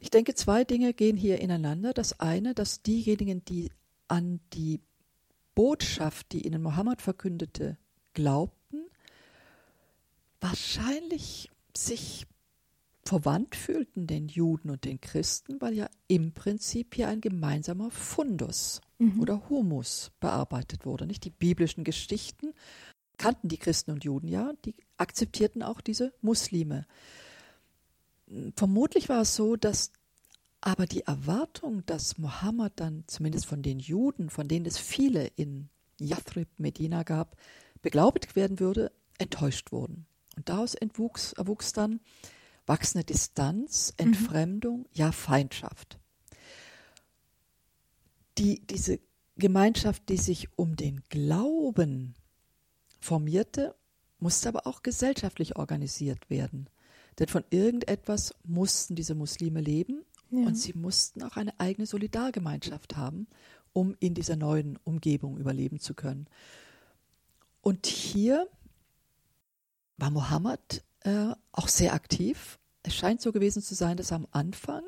[0.00, 1.92] Ich denke, zwei Dinge gehen hier ineinander.
[1.92, 3.70] Das eine, dass diejenigen, die
[4.08, 4.80] an die
[5.54, 7.76] Botschaft, die ihnen Mohammed verkündete,
[8.14, 8.86] glaubten,
[10.40, 12.26] wahrscheinlich sich
[13.04, 18.80] verwandt fühlten den Juden und den Christen, weil ja im Prinzip hier ein gemeinsamer Fundus
[18.98, 19.20] mhm.
[19.20, 21.06] oder Humus bearbeitet wurde.
[21.06, 22.52] Nicht die biblischen Geschichten
[23.18, 26.86] kannten die Christen und Juden ja, die akzeptierten auch diese Muslime.
[28.56, 29.92] Vermutlich war es so, dass
[30.60, 35.70] aber die Erwartung, dass Mohammed dann zumindest von den Juden, von denen es viele in
[35.98, 37.36] Yathrib, Medina gab,
[37.82, 40.06] beglaubigt werden würde, enttäuscht wurden.
[40.36, 42.00] Und daraus entwuchs, erwuchs dann
[42.66, 44.06] wachsende Distanz, mhm.
[44.06, 44.86] Entfremdung, mhm.
[44.92, 45.98] ja Feindschaft.
[48.38, 49.00] Die, diese
[49.36, 52.14] Gemeinschaft, die sich um den Glauben
[53.00, 53.74] formierte,
[54.18, 56.68] musste aber auch gesellschaftlich organisiert werden.
[57.18, 60.46] Denn von irgendetwas mussten diese Muslime leben ja.
[60.46, 63.26] und sie mussten auch eine eigene Solidargemeinschaft haben,
[63.72, 66.26] um in dieser neuen Umgebung überleben zu können.
[67.62, 68.48] Und hier
[69.96, 72.58] war Mohammed äh, auch sehr aktiv.
[72.82, 74.82] Es scheint so gewesen zu sein, dass er am Anfang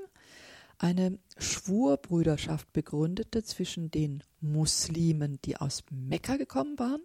[0.79, 7.03] eine Schwurbrüderschaft begründete zwischen den Muslimen, die aus Mekka gekommen waren,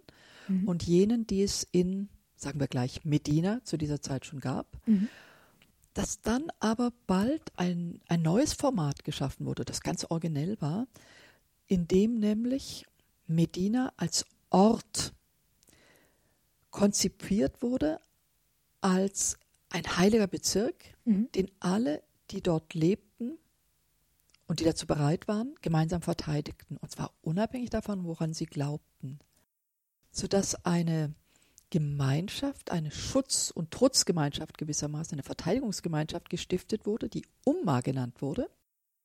[0.48, 0.66] mhm.
[0.66, 2.08] und jenen, die es in,
[2.40, 4.66] sagen wir gleich, Medina zu dieser Zeit schon gab.
[4.86, 5.08] Mhm.
[5.94, 10.86] Dass dann aber bald ein, ein neues Format geschaffen wurde, das ganz originell war,
[11.66, 12.86] in dem nämlich
[13.26, 15.12] Medina als Ort
[16.70, 18.00] konzipiert wurde
[18.80, 19.38] als
[19.70, 21.30] ein heiliger Bezirk, mhm.
[21.32, 23.38] den alle, die dort lebten
[24.46, 26.76] und die dazu bereit waren, gemeinsam verteidigten.
[26.78, 29.18] Und zwar unabhängig davon, woran sie glaubten.
[30.10, 31.14] Sodass eine
[31.70, 38.48] Gemeinschaft, eine Schutz- und Trutzgemeinschaft gewissermaßen, eine Verteidigungsgemeinschaft gestiftet wurde, die Umma genannt wurde.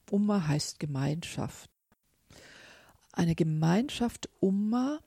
[0.09, 1.69] Umma heißt Gemeinschaft.
[3.11, 4.99] Eine Gemeinschaft Umma,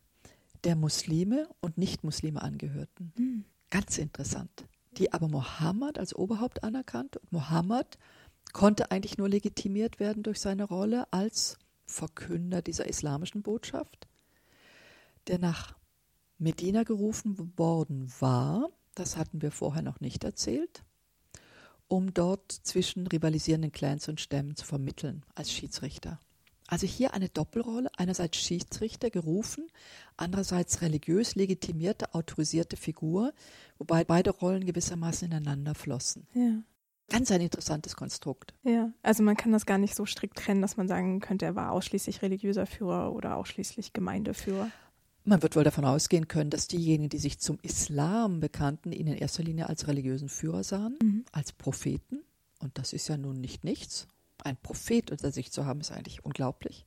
[0.65, 3.13] der Muslime und Nicht-Muslime angehörten.
[3.17, 3.45] Mhm.
[3.71, 4.65] Ganz interessant.
[4.99, 7.19] Die aber Mohammed als Oberhaupt anerkannte.
[7.21, 7.99] Und Mohammed
[8.53, 14.07] konnte eigentlich nur legitimiert werden durch seine Rolle als Verkünder dieser islamischen Botschaft,
[15.29, 15.75] der nach
[16.39, 20.83] Medina gerufen worden war, das hatten wir vorher noch nicht erzählt,
[21.89, 26.21] um dort zwischen rivalisierenden Clans und Stämmen zu vermitteln als Schiedsrichter.
[26.69, 29.69] Also hier eine Doppelrolle, einerseits Schiedsrichter gerufen,
[30.17, 33.33] andererseits religiös legitimierte, autorisierte Figur,
[33.79, 36.27] wobei beide Rollen gewissermaßen ineinander flossen.
[36.35, 36.63] Ja.
[37.09, 38.53] Ganz ein interessantes Konstrukt.
[38.65, 41.55] Ja, also man kann das gar nicht so strikt trennen, dass man sagen könnte, er
[41.55, 44.71] war ausschließlich religiöser Führer oder ausschließlich Gemeindeführer.
[45.27, 49.17] Man wird wohl davon ausgehen können, dass diejenigen, die sich zum Islam bekannten, ihn in
[49.17, 51.25] erster Linie als religiösen Führer sahen, mhm.
[51.33, 52.21] als Propheten.
[52.61, 54.07] Und das ist ja nun nicht nichts
[54.47, 56.87] ein Prophet unter sich zu haben, ist eigentlich unglaublich.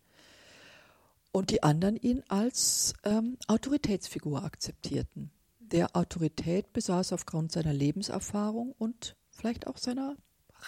[1.31, 5.31] Und die anderen ihn als ähm, Autoritätsfigur akzeptierten.
[5.59, 10.15] Der Autorität besaß aufgrund seiner Lebenserfahrung und vielleicht auch seiner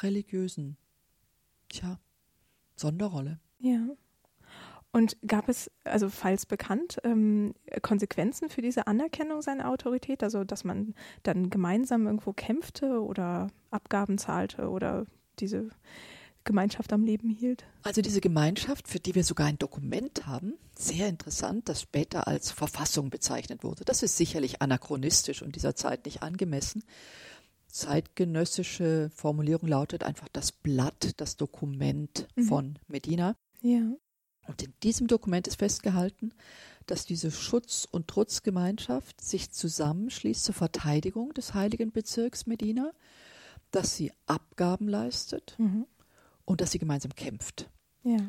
[0.02, 0.78] religiösen,
[1.70, 2.00] tja,
[2.76, 3.40] Sonderrolle.
[3.60, 3.88] Ja.
[4.94, 10.22] Und gab es, also falls bekannt, ähm, Konsequenzen für diese Anerkennung seiner Autorität?
[10.22, 15.06] Also, dass man dann gemeinsam irgendwo kämpfte oder Abgaben zahlte oder
[15.40, 15.70] diese
[16.44, 17.66] Gemeinschaft am Leben hielt.
[17.84, 22.52] Also diese Gemeinschaft, für die wir sogar ein Dokument haben, sehr interessant, das später als
[22.52, 23.86] Verfassung bezeichnet wurde.
[23.86, 26.84] Das ist sicherlich anachronistisch und dieser Zeit nicht angemessen.
[27.68, 32.44] Zeitgenössische Formulierung lautet einfach das Blatt, das Dokument mhm.
[32.44, 33.36] von Medina.
[33.62, 33.94] Ja.
[34.52, 36.34] Und in diesem Dokument ist festgehalten,
[36.86, 42.92] dass diese Schutz- und Trutzgemeinschaft sich zusammenschließt zur Verteidigung des heiligen Bezirks Medina,
[43.72, 45.86] dass sie Abgaben leistet, mhm
[46.46, 47.70] und dass sie gemeinsam kämpft.
[48.04, 48.20] Ja.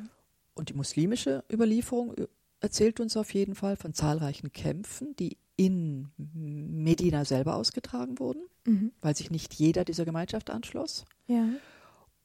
[0.54, 2.14] Und die muslimische Überlieferung
[2.60, 8.92] erzählt uns auf jeden Fall von zahlreichen Kämpfen, die in Medina selber ausgetragen wurden, mhm.
[9.00, 11.04] weil sich nicht jeder dieser Gemeinschaft anschloss.
[11.26, 11.48] Ja.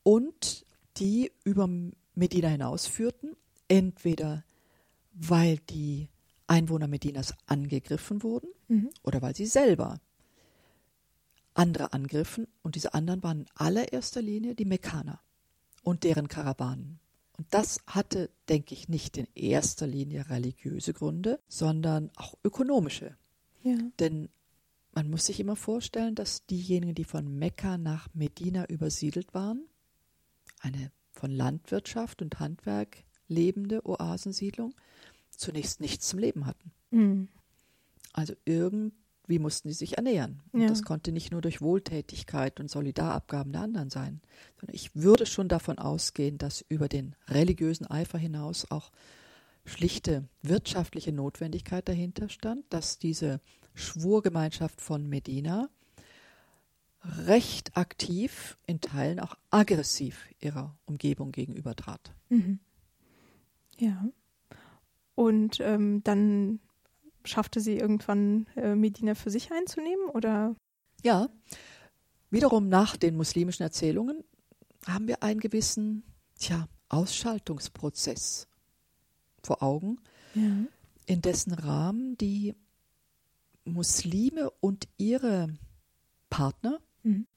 [0.04, 0.66] Und
[0.98, 1.68] die über
[2.16, 3.36] Medina hinausführten,
[3.68, 4.44] entweder
[5.14, 6.10] weil die
[6.48, 8.90] Einwohner Medinas angegriffen wurden mhm.
[9.04, 10.00] oder weil sie selber
[11.54, 12.48] andere angriffen.
[12.62, 15.20] Und diese anderen waren in allererster Linie die Mekkaner
[15.84, 17.00] und deren Karawanen.
[17.38, 23.16] Und das hatte, denke ich, nicht in erster Linie religiöse Gründe, sondern auch ökonomische.
[23.64, 23.78] Ja.
[24.00, 24.30] Denn
[24.94, 29.68] man muss sich immer vorstellen, dass diejenigen, die von Mekka nach Medina übersiedelt waren,
[30.60, 34.74] eine von Landwirtschaft und Handwerk lebende Oasensiedlung,
[35.32, 36.72] zunächst nichts zum Leben hatten.
[36.92, 37.28] Mhm.
[38.14, 38.94] Also irgend
[39.28, 40.42] wie mussten sie sich ernähren?
[40.52, 40.68] Und ja.
[40.68, 44.22] das konnte nicht nur durch Wohltätigkeit und Solidarabgaben der anderen sein,
[44.60, 48.92] sondern ich würde schon davon ausgehen, dass über den religiösen Eifer hinaus auch
[49.66, 53.42] schlichte wirtschaftliche Notwendigkeit dahinter stand, dass diese
[53.74, 55.70] Schwurgemeinschaft von Medina
[57.04, 62.14] recht aktiv, in Teilen auch aggressiv ihrer Umgebung gegenüber trat.
[62.30, 62.60] Mhm.
[63.80, 64.06] Ja.
[65.16, 66.60] Und ähm, dann
[67.26, 70.56] schaffte sie irgendwann äh, Medina für sich einzunehmen oder?
[71.04, 71.30] Ja,
[72.30, 74.24] wiederum nach den muslimischen Erzählungen
[74.86, 76.04] haben wir einen gewissen,
[76.40, 78.48] tja, Ausschaltungsprozess
[79.44, 80.00] vor Augen,
[80.34, 80.66] ja.
[81.06, 82.56] in dessen Rahmen die
[83.66, 85.54] Muslime und ihre
[86.30, 87.28] Partner mhm.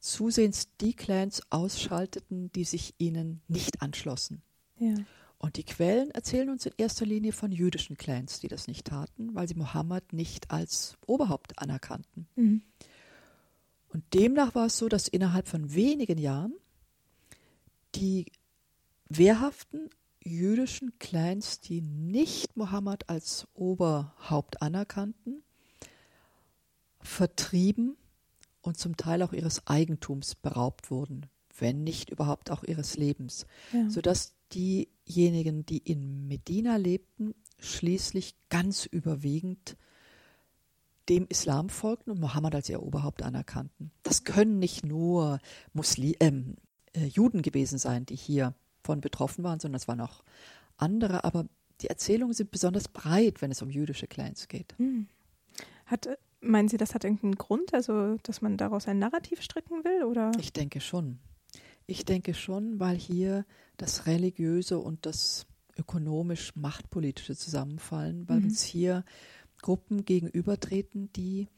[0.00, 4.42] zusehends die Clans ausschalteten, die sich ihnen nicht anschlossen.
[4.78, 4.94] Ja.
[5.40, 9.34] Und die Quellen erzählen uns in erster Linie von jüdischen Clans, die das nicht taten,
[9.34, 12.28] weil sie Mohammed nicht als Oberhaupt anerkannten.
[12.36, 12.60] Mhm.
[13.88, 16.52] Und demnach war es so, dass innerhalb von wenigen Jahren
[17.94, 18.26] die
[19.08, 19.88] wehrhaften
[20.22, 25.42] jüdischen Clans, die nicht Mohammed als Oberhaupt anerkannten,
[27.00, 27.96] vertrieben
[28.60, 31.24] und zum Teil auch ihres Eigentums beraubt wurden,
[31.56, 33.88] wenn nicht überhaupt auch ihres Lebens, ja.
[33.88, 39.76] sodass diejenigen, die in Medina lebten, schließlich ganz überwiegend
[41.08, 43.90] dem Islam folgten und Mohammed als ihr Oberhaupt anerkannten.
[44.02, 45.40] Das können nicht nur
[45.72, 46.56] Muslim, ähm,
[46.94, 50.22] äh, Juden gewesen sein, die hier von betroffen waren, sondern es waren auch
[50.76, 51.24] andere.
[51.24, 51.46] Aber
[51.80, 54.74] die Erzählungen sind besonders breit, wenn es um jüdische Clans geht.
[54.78, 55.08] Hm.
[55.86, 56.08] Hat,
[56.40, 60.04] meinen Sie, das hat irgendeinen Grund, also dass man daraus ein Narrativ stricken will?
[60.04, 60.30] Oder?
[60.38, 61.18] Ich denke schon.
[61.86, 63.44] Ich denke schon, weil hier
[63.80, 65.46] das Religiöse und das
[65.78, 68.46] ökonomisch-machtpolitische zusammenfallen, weil mhm.
[68.46, 69.04] uns hier
[69.62, 71.48] Gruppen gegenübertreten, die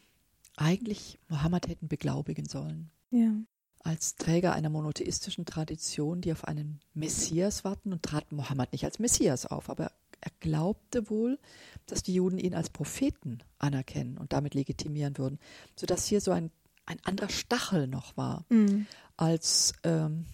[0.56, 2.90] eigentlich Mohammed hätten beglaubigen sollen.
[3.10, 3.32] Ja.
[3.80, 8.98] Als Träger einer monotheistischen Tradition, die auf einen Messias warten und trat Mohammed nicht als
[8.98, 11.38] Messias auf, aber er glaubte wohl,
[11.86, 15.40] dass die Juden ihn als Propheten anerkennen und damit legitimieren würden,
[15.74, 16.52] sodass hier so ein,
[16.86, 18.86] ein anderer Stachel noch war, mhm.
[19.16, 20.26] als ähm,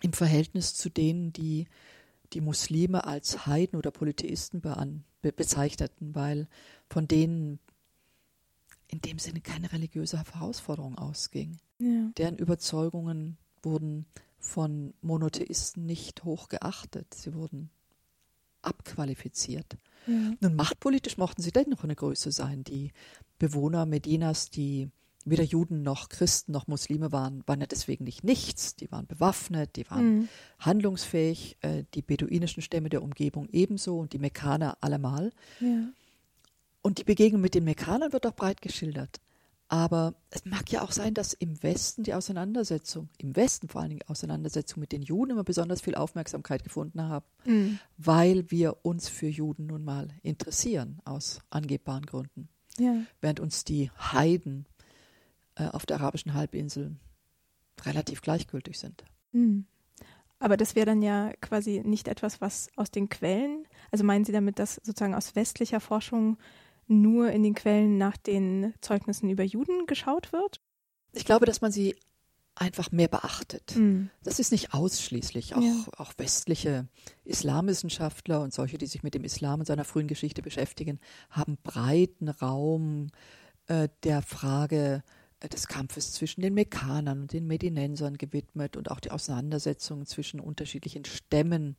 [0.00, 1.66] im Verhältnis zu denen, die
[2.32, 6.48] die Muslime als Heiden oder Polytheisten be bezeichneten, weil
[6.88, 7.58] von denen
[8.88, 11.58] in dem Sinne keine religiöse Herausforderung ausging.
[11.78, 12.10] Ja.
[12.16, 14.06] Deren Überzeugungen wurden
[14.38, 17.14] von Monotheisten nicht hoch geachtet.
[17.14, 17.70] Sie wurden
[18.62, 19.78] abqualifiziert.
[20.06, 20.34] Ja.
[20.40, 22.64] Nun, machtpolitisch mochten sie dennoch eine Größe sein.
[22.64, 22.92] Die
[23.38, 24.90] Bewohner Medinas, die
[25.24, 28.76] weder Juden noch Christen noch Muslime waren, waren ja deswegen nicht nichts.
[28.76, 30.28] Die waren bewaffnet, die waren mhm.
[30.58, 35.32] handlungsfähig, äh, die beduinischen Stämme der Umgebung ebenso und die Mekkaner allemal.
[35.60, 35.88] Ja.
[36.82, 39.20] Und die Begegnung mit den Mekkanern wird auch breit geschildert.
[39.68, 43.90] Aber es mag ja auch sein, dass im Westen die Auseinandersetzung, im Westen vor allen
[43.90, 47.78] Dingen die Auseinandersetzung mit den Juden immer besonders viel Aufmerksamkeit gefunden haben, mhm.
[47.96, 52.48] weil wir uns für Juden nun mal interessieren, aus angebbaren Gründen.
[52.78, 52.94] Ja.
[53.20, 54.66] Während uns die Heiden
[55.56, 56.96] äh, auf der arabischen Halbinsel
[57.84, 59.04] relativ gleichgültig sind.
[59.32, 59.66] Mhm.
[60.38, 64.32] Aber das wäre dann ja quasi nicht etwas, was aus den Quellen, also meinen Sie
[64.32, 66.36] damit, dass sozusagen aus westlicher Forschung
[66.86, 70.60] nur in den Quellen nach den Zeugnissen über Juden geschaut wird?
[71.12, 71.96] Ich glaube, dass man sie
[72.56, 73.74] einfach mehr beachtet.
[73.76, 74.10] Mhm.
[74.22, 75.56] Das ist nicht ausschließlich.
[75.56, 75.84] Auch, ja.
[75.96, 76.88] auch westliche
[77.24, 81.00] Islamwissenschaftler und solche, die sich mit dem Islam und seiner frühen Geschichte beschäftigen,
[81.30, 83.08] haben breiten Raum
[83.66, 85.02] äh, der Frage
[85.52, 91.04] des Kampfes zwischen den Mekkanern und den Medinensern gewidmet und auch die Auseinandersetzungen zwischen unterschiedlichen
[91.04, 91.76] Stämmen,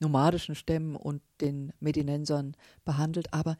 [0.00, 3.32] nomadischen Stämmen und den Medinensern behandelt.
[3.32, 3.56] Aber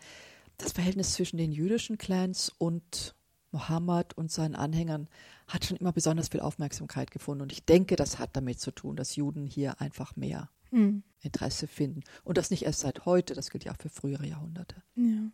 [0.59, 3.15] das Verhältnis zwischen den jüdischen Clans und
[3.53, 5.09] Mohammed und seinen Anhängern
[5.47, 7.43] hat schon immer besonders viel Aufmerksamkeit gefunden.
[7.43, 11.05] Und ich denke, das hat damit zu tun, dass Juden hier einfach mehr hm.
[11.21, 12.03] Interesse finden.
[12.25, 14.83] Und das nicht erst seit heute, das gilt ja auch für frühere Jahrhunderte.
[14.97, 15.31] Ja.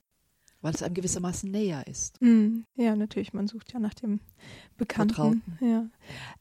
[0.63, 2.21] Weil es einem gewissermaßen näher ist.
[2.21, 2.67] Hm.
[2.77, 4.21] Ja, natürlich, man sucht ja nach dem
[4.77, 5.15] Bekannten.
[5.15, 5.59] Vertrauten.
[5.61, 5.87] Ja.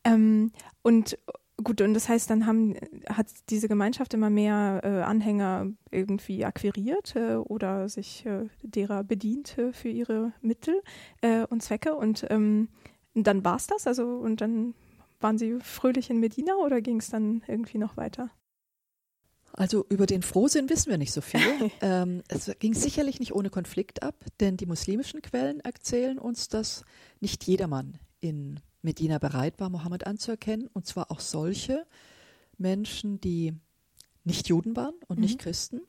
[0.03, 0.51] Ähm,
[0.81, 1.17] und
[1.61, 2.75] Gut, und das heißt, dann haben,
[3.09, 9.57] hat diese Gemeinschaft immer mehr äh, Anhänger irgendwie akquiriert äh, oder sich äh, derer bedient
[9.73, 10.81] für ihre Mittel
[11.21, 11.95] äh, und Zwecke.
[11.95, 12.69] Und ähm,
[13.13, 13.87] dann war es das?
[13.87, 14.73] Also, und dann
[15.19, 18.29] waren sie fröhlich in Medina oder ging es dann irgendwie noch weiter?
[19.59, 21.41] Also über den Frohsinn wissen wir nicht so viel.
[21.81, 26.85] ähm, es ging sicherlich nicht ohne Konflikt ab, denn die muslimischen Quellen erzählen uns, dass
[27.19, 31.85] nicht jedermann in Medina bereit war, Mohammed anzuerkennen, und zwar auch solche
[32.57, 33.53] Menschen, die
[34.23, 35.23] nicht Juden waren und mhm.
[35.23, 35.81] nicht Christen.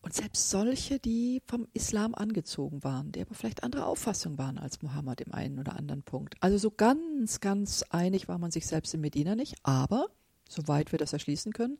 [0.00, 4.80] Und selbst solche, die vom Islam angezogen waren, die aber vielleicht andere Auffassung waren als
[4.80, 6.36] Mohammed im einen oder anderen Punkt.
[6.40, 9.56] Also so ganz, ganz einig war man sich selbst in Medina nicht.
[9.62, 10.08] Aber,
[10.48, 11.78] soweit wir das erschließen können,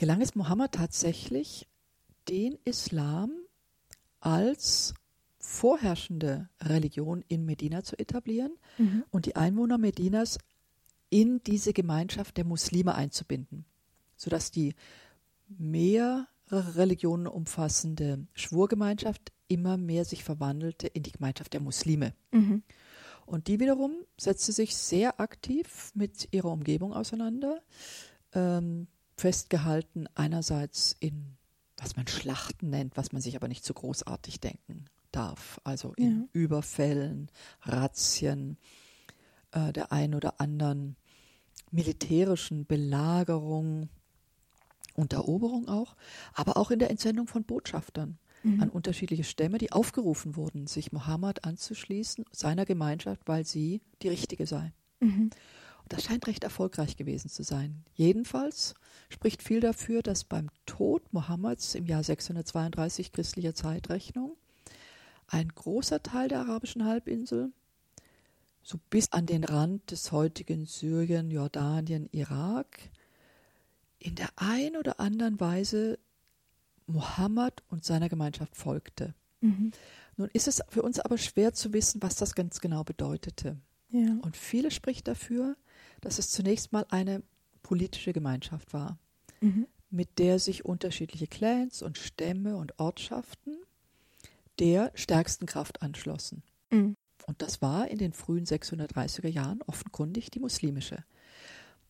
[0.00, 1.68] gelang es Mohammed tatsächlich,
[2.26, 3.32] den Islam
[4.18, 4.94] als
[5.36, 9.04] vorherrschende Religion in Medina zu etablieren mhm.
[9.10, 10.38] und die Einwohner Medinas
[11.10, 13.66] in diese Gemeinschaft der Muslime einzubinden,
[14.16, 14.74] sodass die
[15.48, 16.26] mehrere
[16.76, 22.14] Religionen umfassende Schwurgemeinschaft immer mehr sich verwandelte in die Gemeinschaft der Muslime.
[22.30, 22.62] Mhm.
[23.26, 27.60] Und die wiederum setzte sich sehr aktiv mit ihrer Umgebung auseinander,
[28.32, 28.86] ähm,
[29.20, 31.36] festgehalten einerseits in
[31.80, 35.60] was man Schlachten nennt, was man sich aber nicht so großartig denken darf.
[35.64, 36.28] Also in ja.
[36.32, 37.30] Überfällen,
[37.62, 38.58] Razzien,
[39.52, 40.96] äh, der ein oder anderen
[41.70, 43.88] militärischen Belagerung
[44.94, 45.96] und Eroberung auch,
[46.34, 48.62] aber auch in der Entsendung von Botschaftern mhm.
[48.62, 54.46] an unterschiedliche Stämme, die aufgerufen wurden, sich Mohammed anzuschließen, seiner Gemeinschaft, weil sie die richtige
[54.46, 54.72] sei.
[55.00, 55.30] Mhm.
[55.90, 57.82] Das scheint recht erfolgreich gewesen zu sein.
[57.94, 58.74] Jedenfalls
[59.08, 64.36] spricht viel dafür, dass beim Tod Mohammeds im Jahr 632 christlicher Zeitrechnung
[65.26, 67.50] ein großer Teil der arabischen Halbinsel,
[68.62, 72.78] so bis an den Rand des heutigen Syrien, Jordanien, Irak,
[73.98, 75.98] in der ein oder anderen Weise
[76.86, 79.12] Mohammed und seiner Gemeinschaft folgte.
[79.40, 79.72] Mhm.
[80.16, 83.56] Nun ist es für uns aber schwer zu wissen, was das ganz genau bedeutete.
[83.88, 84.18] Ja.
[84.22, 85.56] Und viele spricht dafür,
[86.00, 87.22] dass es zunächst mal eine
[87.62, 88.98] politische Gemeinschaft war,
[89.40, 89.66] mhm.
[89.90, 93.56] mit der sich unterschiedliche Clans und Stämme und Ortschaften
[94.58, 96.42] der stärksten Kraft anschlossen.
[96.70, 96.96] Mhm.
[97.26, 101.04] Und das war in den frühen 630er Jahren offenkundig die muslimische.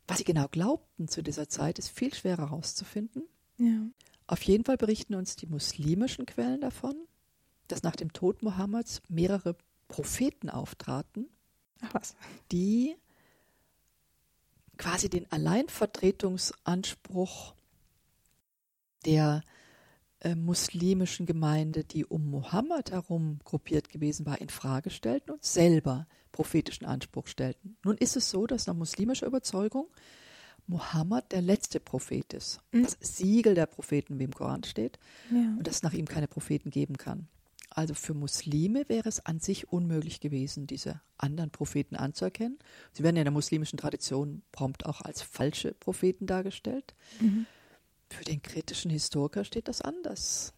[0.07, 3.23] Was sie genau glaubten zu dieser Zeit, ist viel schwerer herauszufinden.
[3.59, 3.87] Ja.
[4.27, 6.95] Auf jeden Fall berichten uns die muslimischen Quellen davon,
[7.69, 9.57] dass nach dem Tod Mohammeds mehrere
[9.89, 11.29] Propheten auftraten,
[12.53, 12.97] die
[14.81, 17.55] quasi den Alleinvertretungsanspruch
[19.05, 19.43] der
[20.20, 26.07] äh, muslimischen Gemeinde, die um Mohammed herum gruppiert gewesen war, in Frage stellten und selber
[26.33, 27.76] prophetischen Anspruch stellten.
[27.85, 29.89] Nun ist es so, dass nach muslimischer Überzeugung
[30.66, 32.61] Mohammed der letzte Prophet ist.
[32.72, 32.85] Mhm.
[32.85, 34.99] Das Siegel der Propheten, wie im Koran steht,
[35.31, 35.57] ja.
[35.59, 37.28] und dass es nach ihm keine Propheten geben kann.
[37.71, 42.59] Also für Muslime wäre es an sich unmöglich gewesen, diese anderen Propheten anzuerkennen.
[42.93, 46.95] Sie werden in der muslimischen Tradition prompt auch als falsche Propheten dargestellt.
[47.21, 47.47] Mhm.
[48.09, 50.53] Für den kritischen Historiker steht das anders.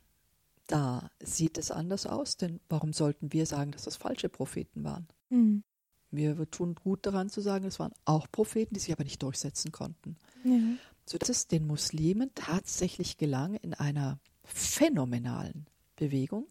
[0.67, 5.07] Da sieht es anders aus, denn warum sollten wir sagen, dass das falsche Propheten waren?
[5.29, 5.65] Mhm.
[6.11, 9.71] Wir tun gut daran zu sagen, es waren auch Propheten, die sich aber nicht durchsetzen
[9.71, 10.17] konnten.
[10.45, 10.59] Ja.
[11.05, 16.47] Sodass es den Muslimen tatsächlich gelang, in einer phänomenalen Bewegung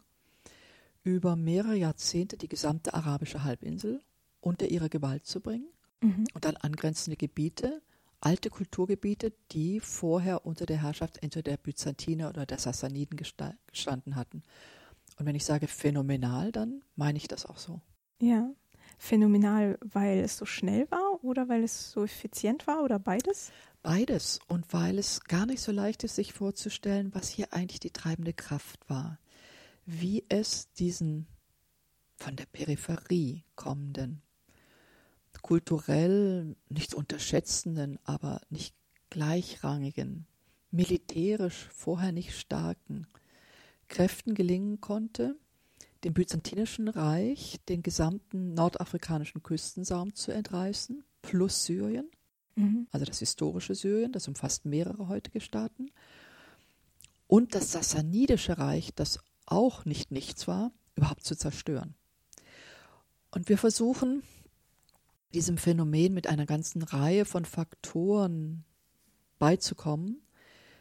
[1.04, 4.00] über mehrere Jahrzehnte die gesamte arabische Halbinsel
[4.40, 5.68] unter ihre Gewalt zu bringen
[6.00, 6.26] mhm.
[6.34, 7.82] und dann angrenzende Gebiete
[8.22, 14.42] alte Kulturgebiete, die vorher unter der Herrschaft entweder der Byzantiner oder der Sassaniden gestanden hatten.
[15.18, 17.80] Und wenn ich sage phänomenal, dann meine ich das auch so.
[18.20, 18.50] Ja,
[18.96, 23.50] phänomenal, weil es so schnell war oder weil es so effizient war oder beides?
[23.82, 27.90] Beides und weil es gar nicht so leicht ist, sich vorzustellen, was hier eigentlich die
[27.90, 29.18] treibende Kraft war.
[29.84, 31.26] Wie es diesen
[32.16, 34.22] von der Peripherie kommenden
[35.42, 38.74] kulturell nicht unterschätzenden, aber nicht
[39.10, 40.26] gleichrangigen,
[40.70, 43.06] militärisch vorher nicht starken
[43.88, 45.36] Kräften gelingen konnte,
[46.04, 52.10] dem byzantinischen Reich den gesamten nordafrikanischen Küstensaum zu entreißen, plus Syrien,
[52.56, 52.86] mhm.
[52.90, 55.90] also das historische Syrien, das umfasst mehrere heutige Staaten,
[57.26, 59.18] und das sassanidische Reich, das
[59.52, 61.94] auch nicht nichts war, überhaupt zu zerstören.
[63.30, 64.22] Und wir versuchen
[65.34, 68.64] diesem Phänomen mit einer ganzen Reihe von Faktoren
[69.38, 70.20] beizukommen,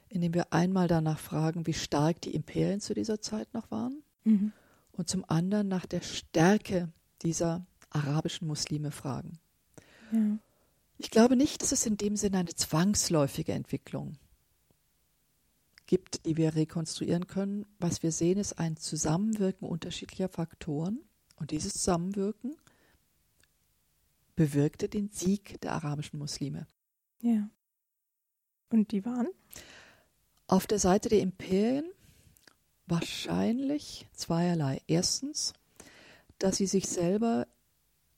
[0.10, 4.52] indem wir einmal danach fragen, wie stark die Imperien zu dieser Zeit noch waren mhm.
[4.92, 6.90] und zum anderen nach der Stärke
[7.22, 9.40] dieser arabischen Muslime fragen.
[10.12, 10.38] Ja.
[10.98, 14.18] Ich glaube nicht, dass es in dem Sinne eine zwangsläufige Entwicklung
[15.92, 17.66] gibt, die wir rekonstruieren können.
[17.78, 21.02] Was wir sehen, ist ein Zusammenwirken unterschiedlicher Faktoren.
[21.36, 22.56] Und dieses Zusammenwirken
[24.38, 26.66] bewirkte den Sieg der arabischen Muslime.
[27.20, 27.50] Ja.
[28.70, 29.28] Und die waren?
[30.48, 31.92] Auf der Seite der Imperien
[32.86, 34.82] wahrscheinlich zweierlei.
[34.88, 35.52] Erstens,
[36.39, 37.50] dass sie sich selber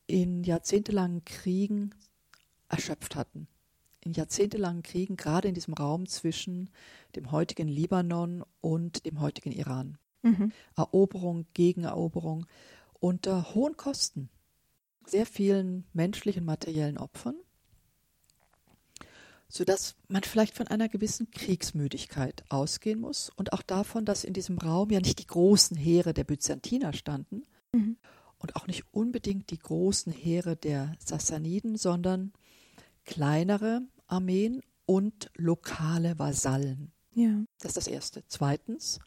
[0.06, 1.96] in jahrzehntelangen Kriegen
[2.70, 3.48] erschöpft hatten.
[4.04, 6.70] In jahrzehntelangen Kriegen, gerade in diesem Raum zwischen
[7.16, 9.98] dem heutigen Libanon und dem heutigen Iran.
[10.24, 10.52] Mhm.
[10.76, 12.46] Eroberung, Gegeneroberung
[13.00, 14.30] unter hohen Kosten
[15.06, 17.36] sehr vielen menschlichen, materiellen Opfern,
[19.50, 24.58] sodass man vielleicht von einer gewissen Kriegsmüdigkeit ausgehen muss und auch davon, dass in diesem
[24.58, 27.44] Raum ja nicht die großen Heere der Byzantiner standen
[27.74, 27.98] mhm.
[28.38, 32.32] und auch nicht unbedingt die großen Heere der Sassaniden, sondern
[33.06, 36.92] kleinere Armeen und lokale Vasallen.
[37.14, 37.44] Ja.
[37.60, 38.24] Das ist das Erste.
[38.28, 39.00] Zweitens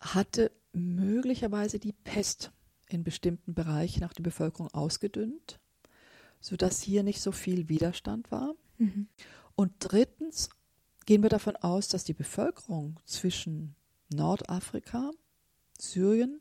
[0.00, 2.52] hatte möglicherweise die Pest
[2.88, 5.58] in bestimmten Bereichen auch die Bevölkerung ausgedünnt,
[6.40, 8.54] sodass hier nicht so viel Widerstand war.
[8.78, 9.08] Mhm.
[9.54, 10.50] Und drittens
[11.06, 13.74] gehen wir davon aus, dass die Bevölkerung zwischen
[14.12, 15.10] Nordafrika,
[15.78, 16.40] Syrien,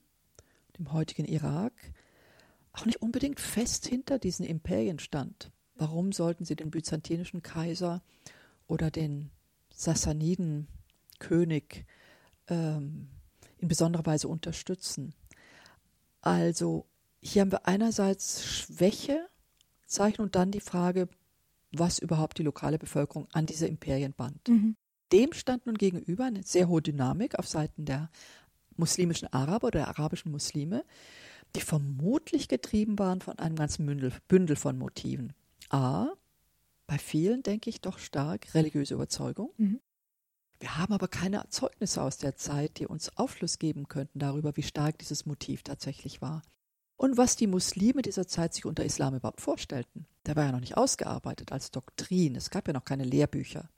[0.78, 1.74] dem heutigen Irak,
[2.74, 5.52] auch nicht unbedingt fest hinter diesen Imperien stand.
[5.82, 8.04] Warum sollten sie den byzantinischen Kaiser
[8.68, 9.32] oder den
[9.74, 11.88] Sassaniden-König
[12.50, 13.08] ähm,
[13.58, 15.16] in besonderer Weise unterstützen?
[16.22, 16.86] Also
[17.20, 19.28] hier haben wir einerseits Schwäche,
[19.88, 21.10] Zeichen und dann die Frage,
[21.72, 24.50] was überhaupt die lokale Bevölkerung an diese Imperien band.
[24.50, 24.76] Mhm.
[25.12, 28.12] Dem stand nun gegenüber eine sehr hohe Dynamik auf Seiten der
[28.78, 30.86] muslimischen Araber oder der arabischen Muslime,
[31.56, 35.34] die vermutlich getrieben waren von einem ganzen Bündel, Bündel von Motiven.
[35.72, 36.10] A,
[36.88, 39.54] bei vielen denke ich doch stark religiöse Überzeugung.
[39.58, 39.80] Mhm.
[40.60, 44.64] Wir haben aber keine Zeugnisse aus der Zeit, die uns Aufschluss geben könnten darüber, wie
[44.64, 46.44] stark dieses Motiv tatsächlich war.
[46.98, 50.06] Und was die Muslime dieser Zeit sich unter Islam überhaupt vorstellten.
[50.28, 52.36] Der war ja noch nicht ausgearbeitet als Doktrin.
[52.36, 53.70] Es gab ja noch keine Lehrbücher.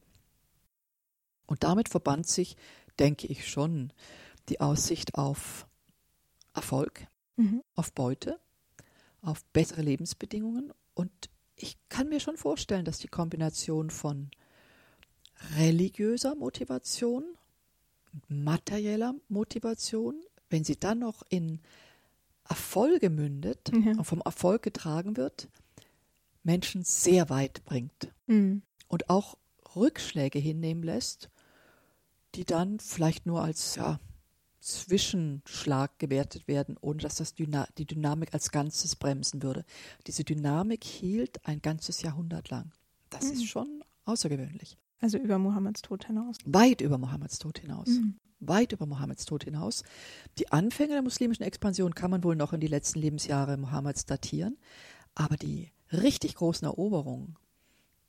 [1.46, 2.58] Und damit verband sich,
[3.00, 3.94] denke ich schon,
[4.50, 5.68] die Aussicht auf
[6.54, 7.64] Erfolg, mhm.
[7.76, 8.40] auf Beute,
[9.22, 10.74] auf bessere Lebensbedingungen.
[10.94, 14.32] Und ich kann mir schon vorstellen, dass die Kombination von
[15.58, 17.24] religiöser Motivation,
[18.28, 21.62] materieller Motivation, wenn sie dann noch in
[22.48, 24.00] Erfolge mündet mhm.
[24.00, 25.48] und vom Erfolg getragen wird,
[26.44, 28.62] Menschen sehr weit bringt mhm.
[28.88, 29.38] und auch
[29.76, 31.30] Rückschläge hinnehmen lässt,
[32.36, 34.00] die dann vielleicht nur als ja,
[34.64, 39.66] Zwischenschlag gewertet werden, ohne dass das Dyna die Dynamik als Ganzes bremsen würde.
[40.08, 42.72] Diese Dynamik hielt ein ganzes Jahrhundert lang.
[43.10, 43.32] Das mhm.
[43.34, 44.78] ist schon außergewöhnlich.
[45.02, 46.38] Also über Mohammeds Tod hinaus.
[46.46, 47.90] Weit über Mohammeds Tod hinaus.
[47.90, 48.16] Mhm.
[48.40, 49.84] Weit über Mohammeds Tod hinaus.
[50.38, 54.58] Die Anfänge der muslimischen Expansion kann man wohl noch in die letzten Lebensjahre Mohammeds datieren.
[55.14, 57.36] Aber die richtig großen Eroberungen,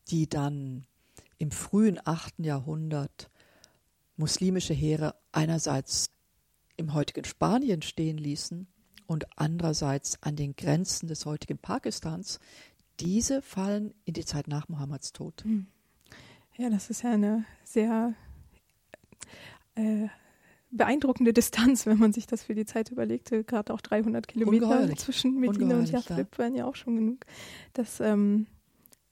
[0.08, 0.86] die dann
[1.38, 2.38] im frühen 8.
[2.38, 3.28] Jahrhundert
[4.16, 6.10] muslimische Heere einerseits
[6.76, 8.66] im heutigen Spanien stehen ließen
[9.06, 12.40] und andererseits an den Grenzen des heutigen Pakistans,
[13.00, 15.44] diese fallen in die Zeit nach Mohammeds Tod.
[15.44, 15.66] Mhm.
[16.56, 18.14] Ja, das ist ja eine sehr
[19.74, 20.06] äh,
[20.70, 23.44] beeindruckende Distanz, wenn man sich das für die Zeit überlegte.
[23.44, 26.38] Gerade auch 300 Kilometer zwischen Medina und Yathrib ja.
[26.38, 27.26] wären ja auch schon genug.
[27.72, 28.46] Das ähm,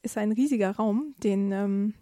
[0.03, 1.95] ist ein riesiger Raum, den ähm,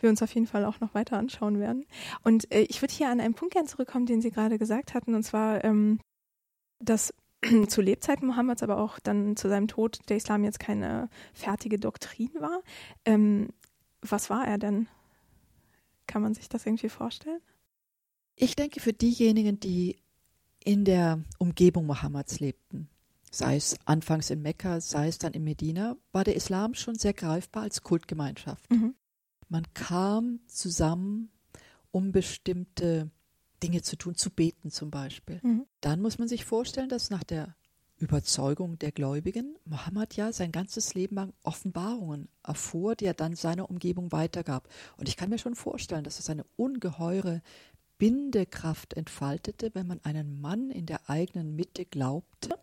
[0.00, 1.84] wir uns auf jeden Fall auch noch weiter anschauen werden.
[2.22, 5.14] Und äh, ich würde hier an einen Punkt gerne zurückkommen, den Sie gerade gesagt hatten,
[5.14, 6.00] und zwar, ähm,
[6.78, 7.12] dass
[7.68, 12.30] zu Lebzeiten Mohammeds, aber auch dann zu seinem Tod der Islam jetzt keine fertige Doktrin
[12.38, 12.62] war.
[13.04, 13.50] Ähm,
[14.00, 14.88] was war er denn?
[16.06, 17.40] Kann man sich das irgendwie vorstellen?
[18.36, 19.98] Ich denke, für diejenigen, die
[20.64, 22.88] in der Umgebung Mohammeds lebten,
[23.30, 27.12] sei es anfangs in Mekka, sei es dann in Medina, war der Islam schon sehr
[27.12, 28.70] greifbar als Kultgemeinschaft.
[28.70, 28.94] Mhm.
[29.48, 31.30] Man kam zusammen,
[31.90, 33.10] um bestimmte
[33.62, 35.40] Dinge zu tun, zu beten zum Beispiel.
[35.42, 35.66] Mhm.
[35.80, 37.56] Dann muss man sich vorstellen, dass nach der
[37.96, 43.68] Überzeugung der Gläubigen Mohammed ja sein ganzes Leben lang Offenbarungen erfuhr, die er dann seiner
[43.68, 44.68] Umgebung weitergab.
[44.98, 47.42] Und ich kann mir schon vorstellen, dass es eine ungeheure
[47.98, 52.54] Bindekraft entfaltete, wenn man einen Mann in der eigenen Mitte glaubte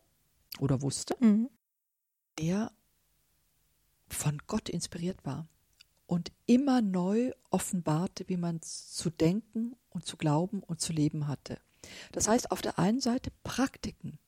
[0.60, 1.50] oder wusste, mhm.
[2.40, 2.72] der
[4.08, 5.48] von Gott inspiriert war
[6.08, 11.58] und immer neu offenbarte, wie man zu denken und zu glauben und zu leben hatte.
[12.12, 14.20] Das heißt, auf der einen Seite Praktiken,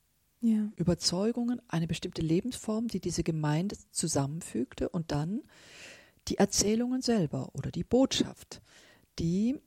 [0.42, 0.70] ja.
[0.76, 5.42] Überzeugungen, eine bestimmte Lebensform, die diese Gemeinde zusammenfügte und dann
[6.28, 8.62] die Erzählungen selber oder die Botschaft,
[9.18, 9.60] die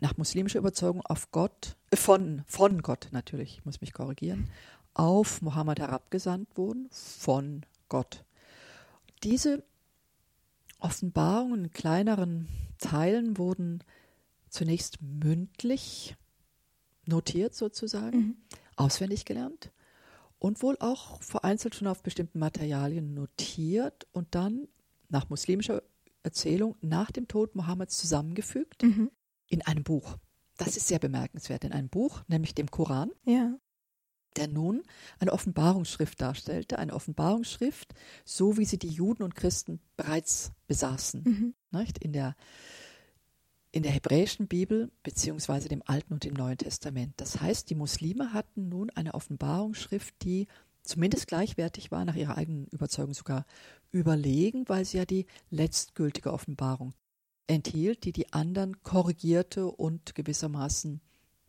[0.00, 4.50] nach muslimischer Überzeugung auf Gott, äh, von, von Gott natürlich, ich muss mich korrigieren,
[4.98, 8.24] auf Mohammed herabgesandt wurden, von Gott.
[9.22, 9.64] Diese
[10.80, 13.82] Offenbarungen in kleineren Teilen wurden
[14.50, 16.16] zunächst mündlich
[17.06, 18.36] notiert sozusagen, mhm.
[18.76, 19.72] auswendig gelernt
[20.38, 24.68] und wohl auch vereinzelt schon auf bestimmten Materialien notiert und dann
[25.08, 25.82] nach muslimischer
[26.22, 29.10] Erzählung nach dem Tod Mohammeds zusammengefügt mhm.
[29.46, 30.16] in einem Buch.
[30.56, 33.10] Das ist sehr bemerkenswert, in einem Buch, nämlich dem Koran.
[33.24, 33.54] Ja.
[34.36, 34.82] Der nun
[35.18, 41.22] eine Offenbarungsschrift darstellte, eine Offenbarungsschrift, so wie sie die Juden und Christen bereits besaßen.
[41.24, 41.54] Mhm.
[41.70, 41.98] Nicht?
[41.98, 42.36] In der
[43.70, 47.12] in der hebräischen Bibel beziehungsweise dem Alten und dem Neuen Testament.
[47.18, 50.46] Das heißt, die Muslime hatten nun eine Offenbarungsschrift, die
[50.82, 53.44] zumindest gleichwertig war, nach ihrer eigenen Überzeugung sogar
[53.90, 56.94] überlegen, weil sie ja die letztgültige Offenbarung
[57.46, 61.00] enthielt, die die anderen korrigierte und gewissermaßen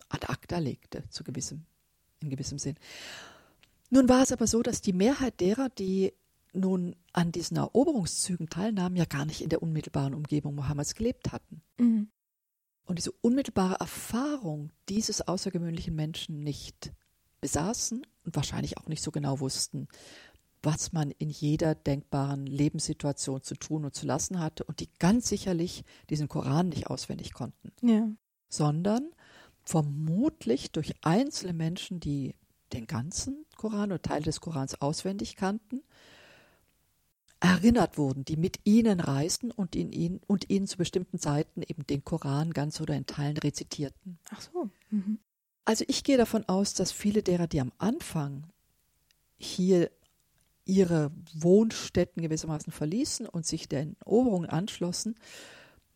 [0.09, 1.65] ad acta legte, zu gewissem,
[2.22, 2.76] in gewissem Sinn.
[3.89, 6.13] Nun war es aber so, dass die Mehrheit derer, die
[6.53, 11.61] nun an diesen Eroberungszügen teilnahmen, ja gar nicht in der unmittelbaren Umgebung Mohammeds gelebt hatten.
[11.78, 12.09] Mhm.
[12.86, 16.91] Und diese unmittelbare Erfahrung dieses außergewöhnlichen Menschen nicht
[17.39, 19.88] besaßen und wahrscheinlich auch nicht so genau wussten,
[20.61, 25.30] was man in jeder denkbaren Lebenssituation zu tun und zu lassen hatte und die ganz
[25.30, 28.09] sicherlich diesen Koran nicht auswendig konnten, ja.
[28.49, 29.09] sondern
[29.70, 32.34] vermutlich durch einzelne Menschen, die
[32.74, 35.84] den ganzen Koran oder Teile des Korans auswendig kannten,
[37.39, 41.86] erinnert wurden, die mit ihnen reisten und, in ihn, und ihnen zu bestimmten Zeiten eben
[41.86, 44.17] den Koran ganz oder in Teilen rezitierten.
[44.32, 44.70] Ach so.
[44.89, 45.20] Mhm.
[45.65, 48.47] Also ich gehe davon aus, dass viele derer, die am Anfang
[49.38, 49.91] hier
[50.65, 55.15] ihre Wohnstätten gewissermaßen verließen und sich den Eroberungen anschlossen,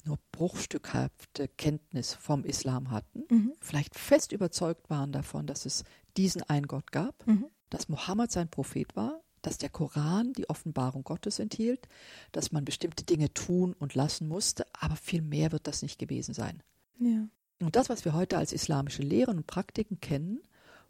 [0.06, 3.54] nur bruchstückhafte Kenntnis vom Islam hatten, mhm.
[3.62, 5.84] vielleicht fest überzeugt waren davon, dass es
[6.18, 7.46] diesen einen Gott gab, mhm.
[7.70, 11.88] dass Mohammed sein Prophet war, dass der Koran die Offenbarung Gottes enthielt,
[12.32, 16.34] dass man bestimmte Dinge tun und lassen musste, aber viel mehr wird das nicht gewesen
[16.34, 16.64] sein.
[17.00, 17.28] Ja.
[17.60, 20.42] Und das, was wir heute als islamische Lehren und Praktiken kennen,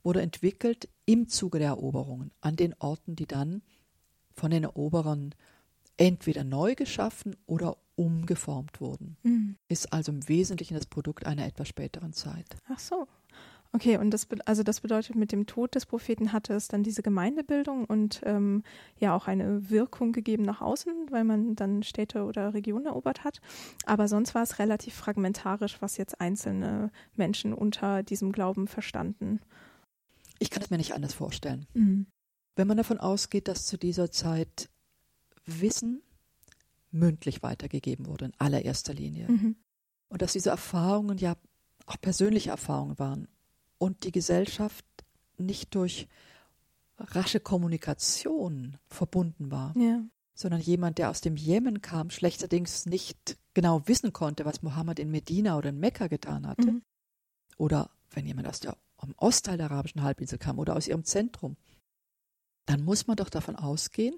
[0.04, 3.62] wurde entwickelt im Zuge der Eroberungen an den Orten, die dann
[4.36, 5.34] von den Eroberern
[5.98, 9.18] entweder neu geschaffen oder umgeformt wurden.
[9.24, 9.56] Mhm.
[9.68, 12.56] Ist also im Wesentlichen das Produkt einer etwas späteren Zeit.
[12.68, 13.08] Ach so.
[13.76, 17.02] Okay, und das, also das bedeutet, mit dem Tod des Propheten hatte es dann diese
[17.02, 18.64] Gemeindebildung und ähm,
[19.00, 23.42] ja auch eine Wirkung gegeben nach außen, weil man dann Städte oder Regionen erobert hat.
[23.88, 29.40] Aber sonst war es relativ fragmentarisch, was jetzt einzelne Menschen unter diesem Glauben verstanden.
[30.38, 31.66] Ich kann es mir nicht anders vorstellen.
[31.74, 32.06] Mhm.
[32.56, 34.70] Wenn man davon ausgeht, dass zu dieser Zeit
[35.46, 36.04] Wissen
[36.94, 39.30] mündlich weitergegeben wurde, in allererster Linie.
[39.30, 39.56] Mhm.
[40.08, 41.36] Und dass diese Erfahrungen ja
[41.86, 43.28] auch persönliche Erfahrungen waren
[43.78, 44.86] und die Gesellschaft
[45.38, 46.08] nicht durch
[46.98, 50.02] rasche Kommunikation verbunden war, ja.
[50.36, 55.12] sondern jemand, der aus dem Jemen kam, schlechterdings nicht genau wissen konnte, was Mohammed in
[55.12, 56.72] Medina oder in Mekka getan hatte.
[56.72, 56.82] Mhm.
[57.58, 58.74] Oder wenn jemand aus dem
[59.18, 61.58] Ostteil der arabischen Halbinsel kam oder aus ihrem Zentrum,
[62.66, 64.16] dann muss man doch davon ausgehen,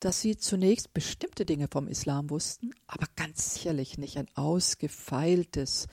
[0.00, 5.86] dass sie zunächst bestimmte Dinge vom Islam wussten, aber ganz sicherlich nicht ein ausgefeiltes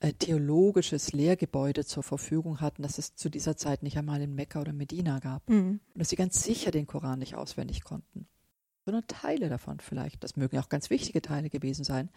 [0.00, 4.60] äh, theologisches Lehrgebäude zur Verfügung hatten, das es zu dieser Zeit nicht einmal in Mekka
[4.60, 5.48] oder Medina gab.
[5.48, 5.80] Mhm.
[5.92, 8.28] Und dass sie ganz sicher den Koran nicht auswendig konnten,
[8.84, 10.22] sondern Teile davon vielleicht.
[10.22, 12.10] Das mögen auch ganz wichtige Teile gewesen sein.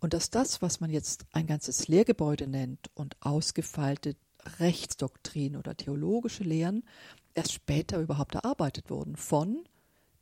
[0.00, 4.16] Und dass das, was man jetzt ein ganzes Lehrgebäude nennt und ausgefeilte
[4.58, 6.82] Rechtsdoktrin oder theologische Lehren,
[7.34, 9.62] erst später überhaupt erarbeitet wurden von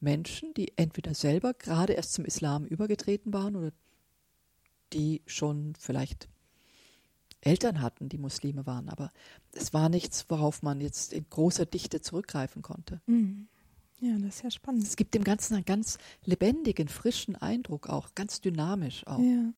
[0.00, 3.72] Menschen, die entweder selber gerade erst zum Islam übergetreten waren oder
[4.92, 6.28] die schon vielleicht
[7.42, 8.88] Eltern hatten, die Muslime waren.
[8.88, 9.10] Aber
[9.52, 13.00] es war nichts, worauf man jetzt in großer Dichte zurückgreifen konnte.
[13.06, 13.48] Mhm.
[14.00, 14.84] Ja, das ist ja spannend.
[14.84, 19.18] Es gibt dem Ganzen einen ganz lebendigen, frischen Eindruck auch, ganz dynamisch auch.
[19.18, 19.52] Ja.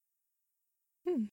[1.05, 1.29] Hm.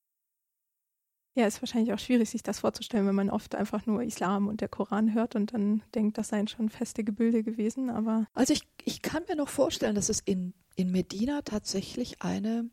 [1.40, 4.60] Ja, ist wahrscheinlich auch schwierig, sich das vorzustellen, wenn man oft einfach nur Islam und
[4.60, 7.90] der Koran hört und dann denkt, das seien schon feste Gebilde gewesen.
[7.90, 12.70] Aber also ich, ich kann mir noch vorstellen, dass es in, in Medina tatsächlich eine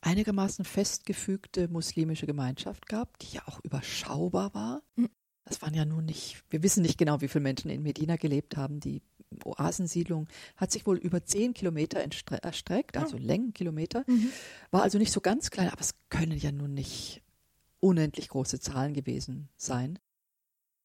[0.00, 4.82] einigermaßen festgefügte muslimische Gemeinschaft gab, die ja auch überschaubar war.
[4.96, 5.10] Hm.
[5.44, 8.56] Das waren ja nun nicht, wir wissen nicht genau, wie viele Menschen in Medina gelebt
[8.56, 8.80] haben.
[8.80, 9.02] Die
[9.44, 10.26] Oasensiedlung
[10.56, 13.24] hat sich wohl über zehn Kilometer erstreckt, also ja.
[13.24, 14.04] Längenkilometer.
[14.06, 14.30] Mhm.
[14.70, 17.20] War also nicht so ganz klein, aber es können ja nun nicht
[17.80, 19.98] unendlich große Zahlen gewesen sein.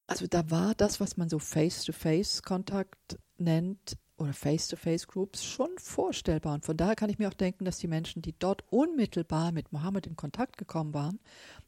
[0.07, 6.53] Also da war das, was man so Face-to-Face-Kontakt nennt, oder Face-to-Face-Groups schon vorstellbar.
[6.53, 9.73] Und von daher kann ich mir auch denken, dass die Menschen, die dort unmittelbar mit
[9.73, 11.19] Mohammed in Kontakt gekommen waren,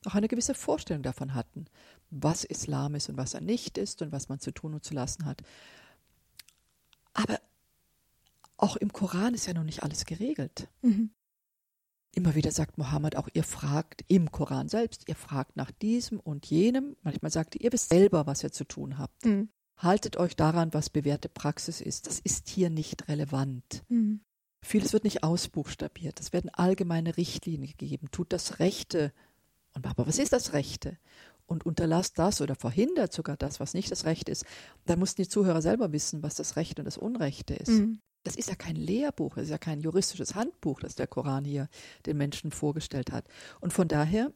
[0.05, 1.65] auch eine gewisse Vorstellung davon hatten,
[2.09, 4.93] was Islam ist und was er nicht ist und was man zu tun und zu
[4.93, 5.41] lassen hat.
[7.13, 7.39] Aber
[8.55, 10.69] auch im Koran ist ja noch nicht alles geregelt.
[10.81, 11.11] Mhm.
[12.17, 16.47] Immer wieder sagt Mohammed auch, ihr fragt im Koran selbst, ihr fragt nach diesem und
[16.47, 16.95] jenem.
[17.03, 19.23] Manchmal sagt ihr, ihr wisst selber, was ihr zu tun habt.
[19.23, 19.49] Mhm.
[19.77, 22.07] Haltet euch daran, was bewährte Praxis ist.
[22.07, 23.83] Das ist hier nicht relevant.
[23.89, 24.21] Mhm.
[24.63, 26.19] Vieles wird nicht ausbuchstabiert.
[26.19, 28.09] Es werden allgemeine Richtlinien gegeben.
[28.09, 29.13] Tut das Rechte.
[29.75, 30.97] Und aber was ist das Rechte?
[31.45, 34.43] Und unterlasst das oder verhindert sogar das, was nicht das Rechte ist.
[34.87, 37.69] Dann mussten die Zuhörer selber wissen, was das Rechte und das Unrechte ist.
[37.69, 37.99] Mhm.
[38.27, 41.69] Das ist ja kein Lehrbuch, das ist ja kein juristisches Handbuch, das der Koran hier
[42.05, 43.23] den Menschen vorgestellt hat.
[43.61, 44.33] Und von daher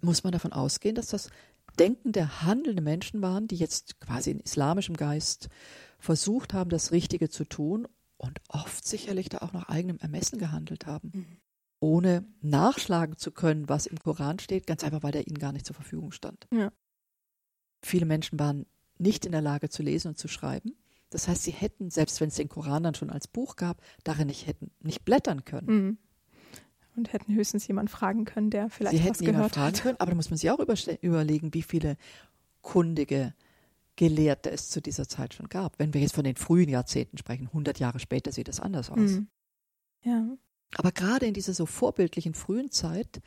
[0.00, 1.30] muss man davon ausgehen, dass das
[1.78, 5.50] denkende, handelnde Menschen waren, die jetzt quasi in islamischem Geist
[6.00, 7.86] versucht haben, das Richtige zu tun
[8.16, 11.36] und oft sicherlich da auch nach eigenem Ermessen gehandelt haben, mhm.
[11.78, 15.64] ohne nachschlagen zu können, was im Koran steht, ganz einfach, weil der ihnen gar nicht
[15.64, 16.48] zur Verfügung stand.
[16.52, 16.72] Ja.
[17.84, 18.66] Viele Menschen waren
[18.98, 20.74] nicht in der Lage zu lesen und zu schreiben.
[21.10, 24.28] Das heißt, sie hätten, selbst wenn es den Koran dann schon als Buch gab, darin
[24.28, 25.66] nicht hätten nicht blättern können.
[25.66, 25.98] Mhm
[26.96, 29.82] und hätten höchstens jemanden fragen können, der vielleicht Sie was hätten gehört fragen hat.
[29.82, 31.96] Können, aber da muss man sich auch überlegen, wie viele
[32.62, 33.34] kundige
[33.96, 35.78] Gelehrte es zu dieser Zeit schon gab.
[35.78, 38.98] Wenn wir jetzt von den frühen Jahrzehnten sprechen, 100 Jahre später sieht das anders aus.
[38.98, 39.28] Mhm.
[40.02, 40.36] Ja.
[40.76, 43.20] Aber gerade in dieser so vorbildlichen frühen Zeit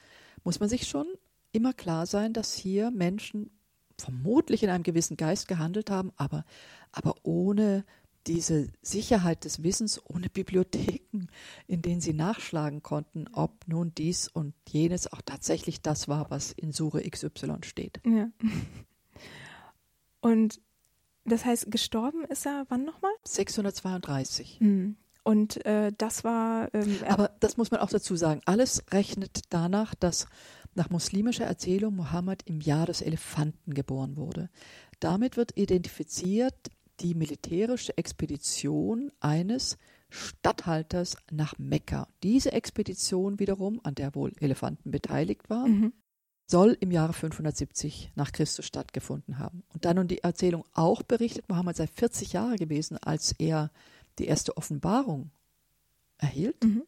[0.44, 1.08] muss man sich schon
[1.52, 3.52] immer klar sein, dass hier Menschen
[3.98, 6.46] vermutlich in einem gewissen Geist gehandelt haben, aber,
[6.92, 7.86] aber ohne
[8.28, 11.28] diese Sicherheit des Wissens ohne Bibliotheken,
[11.68, 16.52] in denen sie nachschlagen konnten, ob nun dies und jenes auch tatsächlich das war, was
[16.54, 18.00] in Sure XY steht.
[18.06, 18.30] Ja.
[20.22, 20.62] Und
[21.26, 23.12] das heißt, gestorben ist er wann nochmal?
[23.24, 24.60] 632.
[24.60, 24.96] Hm.
[25.24, 26.74] Und äh, das war.
[26.74, 28.42] Ähm, Aber das muss man auch dazu sagen.
[28.46, 30.28] Alles rechnet danach, dass
[30.76, 34.50] nach muslimischer Erzählung Mohammed im Jahr des Elefanten geboren wurde.
[35.00, 36.56] Damit wird identifiziert
[37.00, 39.78] die militärische Expedition eines
[40.10, 42.08] Statthalters nach Mekka.
[42.22, 45.94] Diese Expedition wiederum, an der wohl Elefanten beteiligt waren, mhm.
[46.46, 49.64] soll im Jahre 570 nach Christus stattgefunden haben.
[49.74, 53.72] Und dann nun die Erzählung auch berichtet, Mohammed sei 40 Jahre gewesen, als er
[54.20, 55.32] die erste Offenbarung
[56.18, 56.64] erhielt.
[56.64, 56.84] Mhm.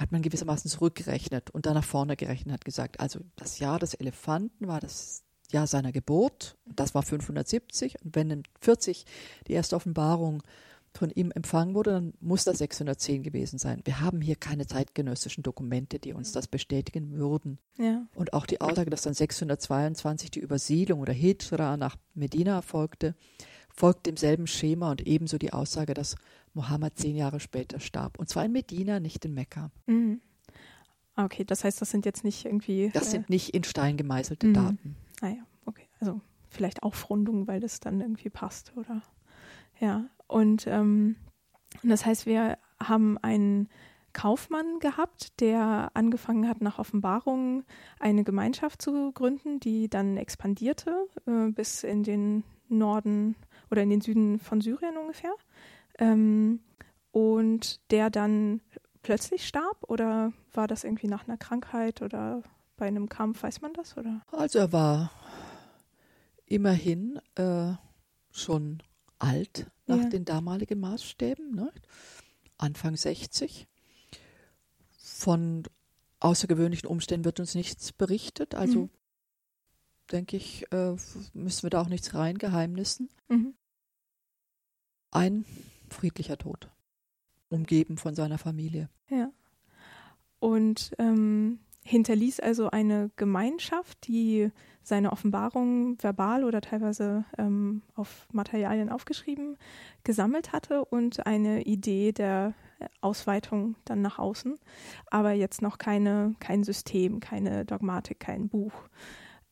[0.00, 3.92] Hat man gewissermaßen zurückgerechnet und dann nach vorne gerechnet, hat gesagt, also das Jahr des
[3.92, 9.04] Elefanten war das Jahr seiner Geburt, das war 570, und wenn in 40
[9.46, 10.42] die erste Offenbarung
[10.94, 13.82] von ihm empfangen wurde, dann muss das 610 gewesen sein.
[13.84, 17.58] Wir haben hier keine zeitgenössischen Dokumente, die uns das bestätigen würden.
[17.76, 18.06] Ja.
[18.14, 23.14] Und auch die Aussage, dass dann 622 die Übersiedlung oder Hijra nach Medina erfolgte,
[23.68, 26.16] folgt demselben Schema und ebenso die Aussage, dass
[26.54, 28.18] Mohammed zehn Jahre später starb.
[28.18, 29.70] Und zwar in Medina, nicht in Mekka.
[29.86, 30.20] Mhm.
[31.16, 32.90] Okay, das heißt, das sind jetzt nicht irgendwie.
[32.92, 34.54] Das äh, sind nicht in Stein gemeißelte mhm.
[34.54, 34.96] Daten.
[35.20, 35.86] Ah ja, okay.
[36.00, 39.02] Also vielleicht Aufrundung, weil das dann irgendwie passt, oder?
[39.78, 40.06] Ja.
[40.26, 41.16] Und ähm,
[41.82, 43.68] das heißt, wir haben einen
[44.12, 47.64] Kaufmann gehabt, der angefangen hat, nach Offenbarungen
[47.98, 53.36] eine Gemeinschaft zu gründen, die dann expandierte äh, bis in den Norden
[53.70, 55.32] oder in den Süden von Syrien ungefähr.
[56.00, 56.60] Ähm,
[57.12, 58.60] und der dann
[59.02, 62.42] plötzlich starb oder war das irgendwie nach einer Krankheit oder
[62.76, 63.96] bei einem Kampf, weiß man das?
[63.96, 64.22] Oder?
[64.32, 65.12] Also er war
[66.46, 67.74] immerhin äh,
[68.30, 68.82] schon
[69.18, 70.08] alt nach ja.
[70.08, 71.70] den damaligen Maßstäben, ne?
[72.58, 73.66] Anfang 60.
[74.98, 75.64] Von
[76.20, 78.90] außergewöhnlichen Umständen wird uns nichts berichtet, also mhm.
[80.10, 80.96] denke ich, äh,
[81.32, 83.08] müssen wir da auch nichts rein geheimnissen.
[83.28, 83.54] Mhm.
[85.10, 85.44] Ein
[85.90, 86.70] friedlicher Tod,
[87.48, 88.88] umgeben von seiner Familie.
[89.08, 89.30] Ja.
[90.38, 94.50] Und ähm, hinterließ also eine Gemeinschaft, die
[94.82, 99.56] seine Offenbarungen verbal oder teilweise ähm, auf Materialien aufgeschrieben
[100.04, 102.54] gesammelt hatte und eine Idee der
[103.00, 104.58] Ausweitung dann nach außen,
[105.06, 108.72] aber jetzt noch keine, kein System, keine Dogmatik, kein Buch.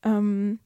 [0.03, 0.59] Ähm,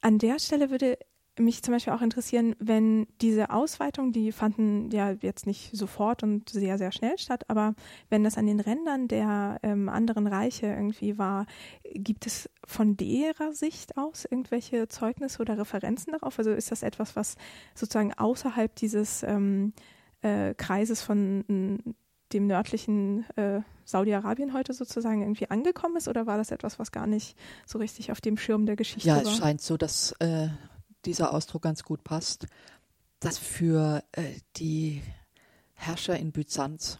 [0.00, 0.98] an der Stelle würde
[1.38, 6.50] mich zum Beispiel auch interessieren, wenn diese Ausweitung, die fanden ja jetzt nicht sofort und
[6.50, 7.74] sehr, sehr schnell statt, aber
[8.10, 11.46] wenn das an den Rändern der ähm, anderen Reiche irgendwie war,
[11.94, 16.38] gibt es von derer Sicht aus irgendwelche Zeugnisse oder Referenzen darauf?
[16.38, 17.36] Also ist das etwas, was
[17.74, 19.72] sozusagen außerhalb dieses ähm,
[20.20, 21.44] äh, Kreises von
[22.32, 27.06] dem nördlichen äh, Saudi-Arabien heute sozusagen irgendwie angekommen ist oder war das etwas, was gar
[27.06, 29.22] nicht so richtig auf dem Schirm der Geschichte war?
[29.22, 30.48] Ja, es scheint so, dass äh,
[31.04, 32.46] dieser Ausdruck ganz gut passt,
[33.20, 35.02] dass für äh, die
[35.74, 36.98] Herrscher in Byzanz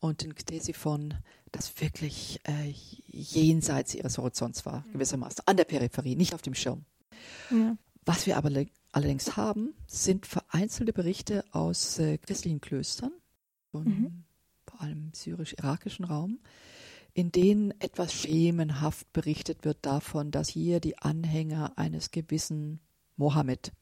[0.00, 1.14] und in Ktesiphon
[1.52, 2.72] das wirklich äh,
[3.06, 4.92] jenseits ihres Horizonts war, mhm.
[4.92, 6.84] gewissermaßen, an der Peripherie, nicht auf dem Schirm.
[7.50, 7.76] Ja.
[8.04, 8.50] Was wir aber
[8.92, 13.12] allerdings haben, sind vereinzelte Berichte aus äh, christlichen Klöstern,
[13.72, 14.24] mhm.
[14.66, 16.38] vor allem syrisch-irakischen Raum,
[17.12, 22.80] in denen etwas schemenhaft berichtet wird davon, dass hier die Anhänger eines gewissen
[23.20, 23.72] Mohammed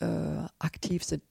[0.00, 0.06] äh,
[0.58, 1.24] aktiv sind.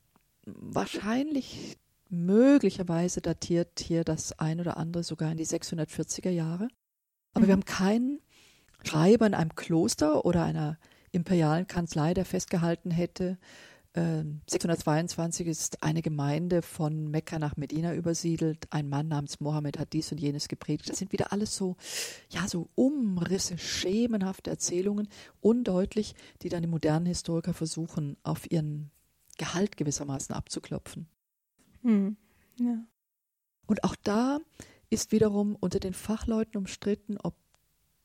[0.45, 1.77] Wahrscheinlich,
[2.09, 6.67] möglicherweise datiert hier das ein oder andere sogar in die 640er Jahre.
[7.33, 7.47] Aber mhm.
[7.47, 8.19] wir haben keinen
[8.83, 10.77] Schreiber in einem Kloster oder einer
[11.11, 13.37] imperialen Kanzlei, der festgehalten hätte,
[13.97, 18.67] 622 ähm, ist eine Gemeinde von Mekka nach Medina übersiedelt.
[18.69, 20.89] Ein Mann namens Mohammed hat dies und jenes gepredigt.
[20.89, 21.77] Das sind wieder alles so,
[22.29, 25.07] ja, so Umrisse, schemenhafte Erzählungen,
[25.41, 26.13] undeutlich,
[26.43, 28.91] die dann die modernen Historiker versuchen, auf ihren
[29.39, 31.07] Gehalt gewissermaßen abzuklopfen.
[31.81, 32.17] Hm.
[32.59, 32.83] Ja.
[33.65, 34.39] Und auch da
[34.91, 37.35] ist wiederum unter den Fachleuten umstritten, ob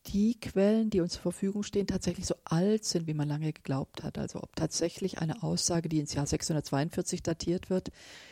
[0.06, 4.02] die Quellen, die uns zur Verfügung stehen, tatsächlich so alt sind, wie man lange geglaubt
[4.02, 4.18] hat.
[4.18, 7.90] Also ob tatsächlich eine Aussage, die ins Jahr 642 datiert wird,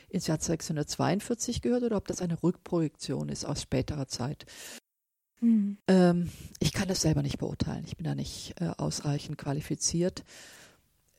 [0.08, 4.46] ins Jahr 642 gehört oder ob das eine Rückprojektion ist aus späterer Zeit.
[5.40, 5.78] Mhm.
[5.86, 7.84] Ähm, ich kann das selber nicht beurteilen.
[7.86, 10.24] Ich bin da nicht äh, ausreichend qualifiziert.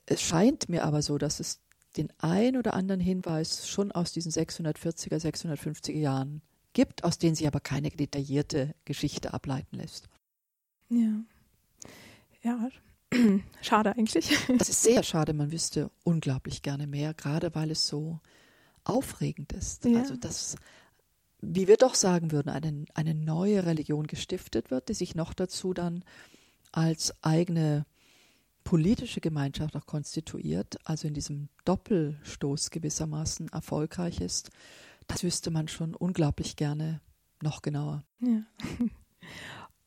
[0.06, 1.61] Es scheint mir aber so, dass es
[1.98, 6.41] den ein oder anderen Hinweis schon aus diesen 640er, 650er Jahren
[6.73, 10.07] gibt, aus denen sich aber keine detaillierte Geschichte ableiten lässt.
[10.92, 11.24] Ja.
[12.44, 12.70] Ja,
[13.62, 14.38] schade eigentlich.
[14.58, 15.34] Das ist sehr schade.
[15.34, 18.20] Man wüsste unglaublich gerne mehr, gerade weil es so
[18.84, 19.86] aufregend ist.
[19.86, 20.00] Ja.
[20.00, 20.56] Also, dass,
[21.40, 25.74] wie wir doch sagen würden, eine, eine neue Religion gestiftet wird, die sich noch dazu
[25.74, 26.04] dann
[26.72, 27.86] als eigene
[28.64, 34.52] politische Gemeinschaft auch konstituiert, also in diesem Doppelstoß gewissermaßen erfolgreich ist.
[35.08, 37.02] das wüsste man schon unglaublich gerne
[37.42, 38.04] noch genauer.
[38.20, 38.44] Ja.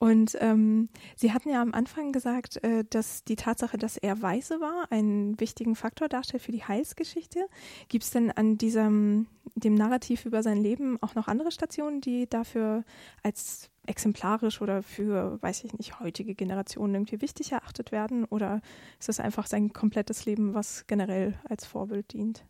[0.04, 4.60] Und ähm, Sie hatten ja am Anfang gesagt, äh, dass die Tatsache, dass er weise
[4.60, 7.46] war, einen wichtigen Faktor darstellt für die Heilsgeschichte.
[7.88, 12.28] Gibt es denn an diesem dem Narrativ über sein Leben auch noch andere Stationen, die
[12.28, 12.84] dafür
[13.22, 18.26] als exemplarisch oder für, weiß ich nicht, heutige Generationen irgendwie wichtig erachtet werden?
[18.26, 18.60] Oder
[18.98, 22.44] ist das einfach sein komplettes Leben, was generell als Vorbild dient?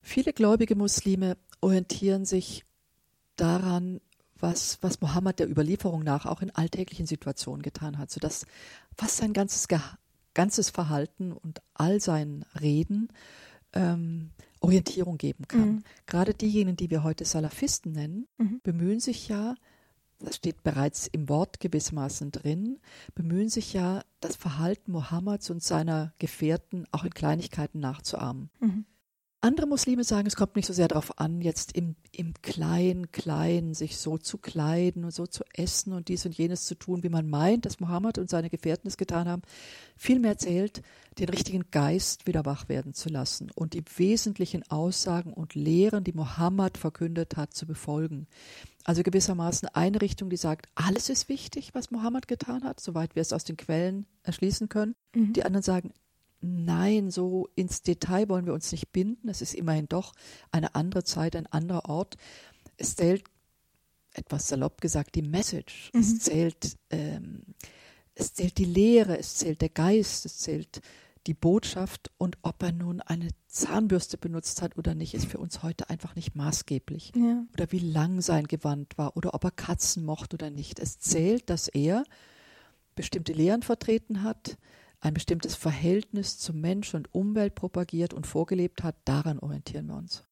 [0.00, 2.64] Viele gläubige Muslime orientieren sich
[3.34, 4.00] daran,
[4.42, 8.46] was, was Mohammed der Überlieferung nach auch in alltäglichen Situationen getan hat, sodass
[8.96, 9.68] was sein ganzes,
[10.34, 13.08] ganzes Verhalten und all sein Reden
[13.72, 14.30] ähm,
[14.60, 15.68] Orientierung geben kann.
[15.68, 15.84] Mhm.
[16.06, 18.60] Gerade diejenigen, die wir heute Salafisten nennen, mhm.
[18.62, 19.54] bemühen sich ja,
[20.18, 22.78] das steht bereits im Wort gewissermaßen drin,
[23.14, 28.50] bemühen sich ja, das Verhalten Mohammeds und seiner Gefährten auch in Kleinigkeiten nachzuahmen.
[28.60, 28.84] Mhm.
[29.42, 33.72] Andere Muslime sagen, es kommt nicht so sehr darauf an, jetzt im, im kleinen, kleinen
[33.72, 37.08] sich so zu kleiden und so zu essen und dies und jenes zu tun, wie
[37.08, 39.40] man meint, dass Mohammed und seine Gefährten es getan haben.
[39.96, 40.82] Vielmehr zählt,
[41.18, 46.12] den richtigen Geist wieder wach werden zu lassen und die wesentlichen Aussagen und Lehren, die
[46.12, 48.26] Mohammed verkündet hat, zu befolgen.
[48.84, 53.22] Also gewissermaßen eine Richtung, die sagt, alles ist wichtig, was Mohammed getan hat, soweit wir
[53.22, 54.96] es aus den Quellen erschließen können.
[55.14, 55.32] Mhm.
[55.32, 55.94] Die anderen sagen,
[56.40, 59.28] nein, so ins Detail wollen wir uns nicht binden.
[59.28, 60.12] Es ist immerhin doch
[60.50, 62.16] eine andere Zeit, ein anderer Ort.
[62.76, 63.24] Es zählt,
[64.12, 65.90] etwas salopp gesagt, die Message.
[65.92, 66.00] Mhm.
[66.00, 67.42] Es zählt, ähm,
[68.14, 70.80] es zählt die Lehre, es zählt der Geist, es zählt
[71.26, 75.62] die Botschaft und ob er nun eine Zahnbürste benutzt hat oder nicht, ist für uns
[75.62, 77.12] heute einfach nicht maßgeblich.
[77.14, 77.44] Ja.
[77.52, 80.80] Oder wie lang sein Gewand war oder ob er Katzen mochte oder nicht.
[80.80, 82.04] Es zählt, dass er
[82.94, 84.56] bestimmte Lehren vertreten hat,
[85.00, 90.24] ein bestimmtes Verhältnis zu Mensch und Umwelt propagiert und vorgelebt hat, daran orientieren wir uns.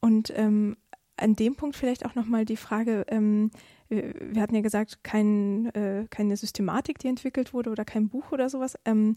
[0.00, 0.76] Und ähm,
[1.16, 3.50] an dem Punkt vielleicht auch nochmal die Frage, ähm,
[3.88, 8.48] wir hatten ja gesagt, kein, äh, keine Systematik, die entwickelt wurde oder kein Buch oder
[8.48, 9.16] sowas ähm,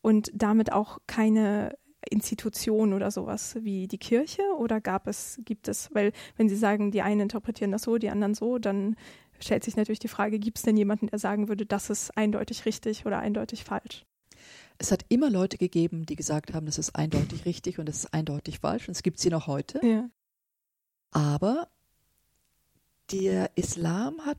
[0.00, 1.76] und damit auch keine
[2.10, 6.90] Institution oder sowas wie die Kirche oder gab es, gibt es, weil wenn Sie sagen,
[6.90, 8.96] die einen interpretieren das so, die anderen so, dann
[9.44, 12.64] stellt sich natürlich die Frage, gibt es denn jemanden, der sagen würde, das ist eindeutig
[12.66, 14.04] richtig oder eindeutig falsch?
[14.78, 18.14] Es hat immer Leute gegeben, die gesagt haben, das ist eindeutig richtig und das ist
[18.14, 18.88] eindeutig falsch.
[18.88, 19.80] Und es gibt sie noch heute.
[19.86, 20.10] Ja.
[21.12, 21.68] Aber
[23.12, 24.38] der Islam hat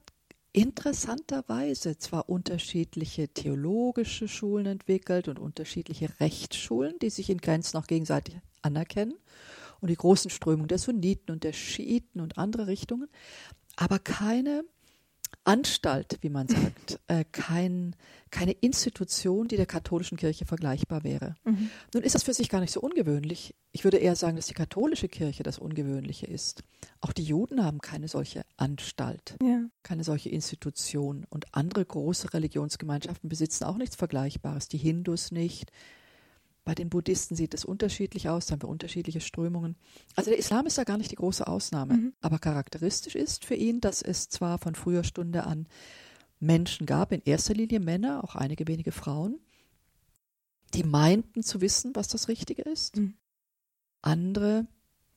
[0.52, 8.38] interessanterweise zwar unterschiedliche theologische Schulen entwickelt und unterschiedliche Rechtsschulen, die sich in Grenzen auch gegenseitig
[8.61, 9.15] anerkennen
[9.82, 13.10] und die großen Strömungen der Sunniten und der Schiiten und andere Richtungen,
[13.76, 14.64] aber keine
[15.45, 17.95] Anstalt, wie man sagt, äh, kein,
[18.31, 21.35] keine Institution, die der katholischen Kirche vergleichbar wäre.
[21.45, 21.69] Mhm.
[21.93, 23.55] Nun ist das für sich gar nicht so ungewöhnlich.
[23.72, 26.63] Ich würde eher sagen, dass die katholische Kirche das Ungewöhnliche ist.
[26.99, 29.61] Auch die Juden haben keine solche Anstalt, ja.
[29.84, 31.26] keine solche Institution.
[31.30, 34.67] Und andere große Religionsgemeinschaften besitzen auch nichts Vergleichbares.
[34.67, 35.72] Die Hindus nicht,
[36.65, 39.75] bei den Buddhisten sieht es unterschiedlich aus, da haben wir unterschiedliche Strömungen.
[40.15, 41.93] Also der Islam ist da gar nicht die große Ausnahme.
[41.93, 42.13] Mhm.
[42.21, 45.67] Aber charakteristisch ist für ihn, dass es zwar von früher Stunde an
[46.39, 49.39] Menschen gab, in erster Linie Männer, auch einige wenige Frauen,
[50.73, 52.97] die meinten zu wissen, was das Richtige ist.
[52.97, 53.13] Mhm.
[54.01, 54.67] Andere,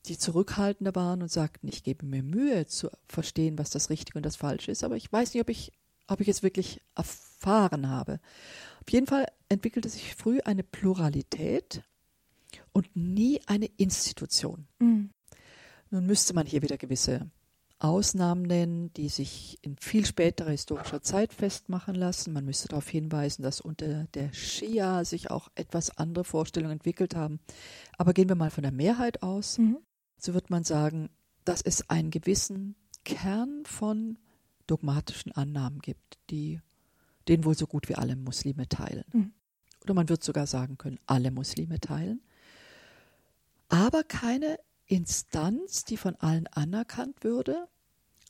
[0.06, 4.26] die zurückhaltender waren und sagten, ich gebe mir Mühe zu verstehen, was das Richtige und
[4.26, 5.72] das Falsche ist, aber ich weiß nicht, ob ich,
[6.08, 8.20] ob ich es wirklich erfahren habe.
[8.82, 11.82] Auf jeden Fall entwickelte sich früh eine Pluralität
[12.72, 14.66] und nie eine Institution.
[14.78, 15.10] Mhm.
[15.90, 17.30] Nun müsste man hier wieder gewisse
[17.80, 22.32] Ausnahmen nennen, die sich in viel späterer historischer Zeit festmachen lassen.
[22.32, 27.38] Man müsste darauf hinweisen, dass unter der Schia sich auch etwas andere Vorstellungen entwickelt haben.
[27.96, 29.78] Aber gehen wir mal von der Mehrheit aus, mhm.
[30.18, 31.08] so wird man sagen,
[31.44, 34.18] dass es einen gewissen Kern von
[34.66, 36.60] dogmatischen Annahmen gibt, die
[37.28, 39.04] den wohl so gut wie alle Muslime teilen.
[39.12, 39.32] Mhm.
[39.84, 42.20] Oder man wird sogar sagen können, alle Muslime teilen.
[43.68, 47.68] Aber keine Instanz, die von allen anerkannt würde,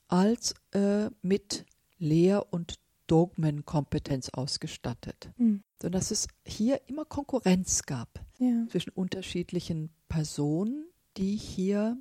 [0.07, 1.65] als äh, mit
[1.97, 5.31] Lehr- und Dogmenkompetenz ausgestattet.
[5.37, 5.63] Mhm.
[5.81, 8.67] Sondern dass es hier immer Konkurrenz gab ja.
[8.69, 10.85] zwischen unterschiedlichen Personen,
[11.17, 11.97] die hier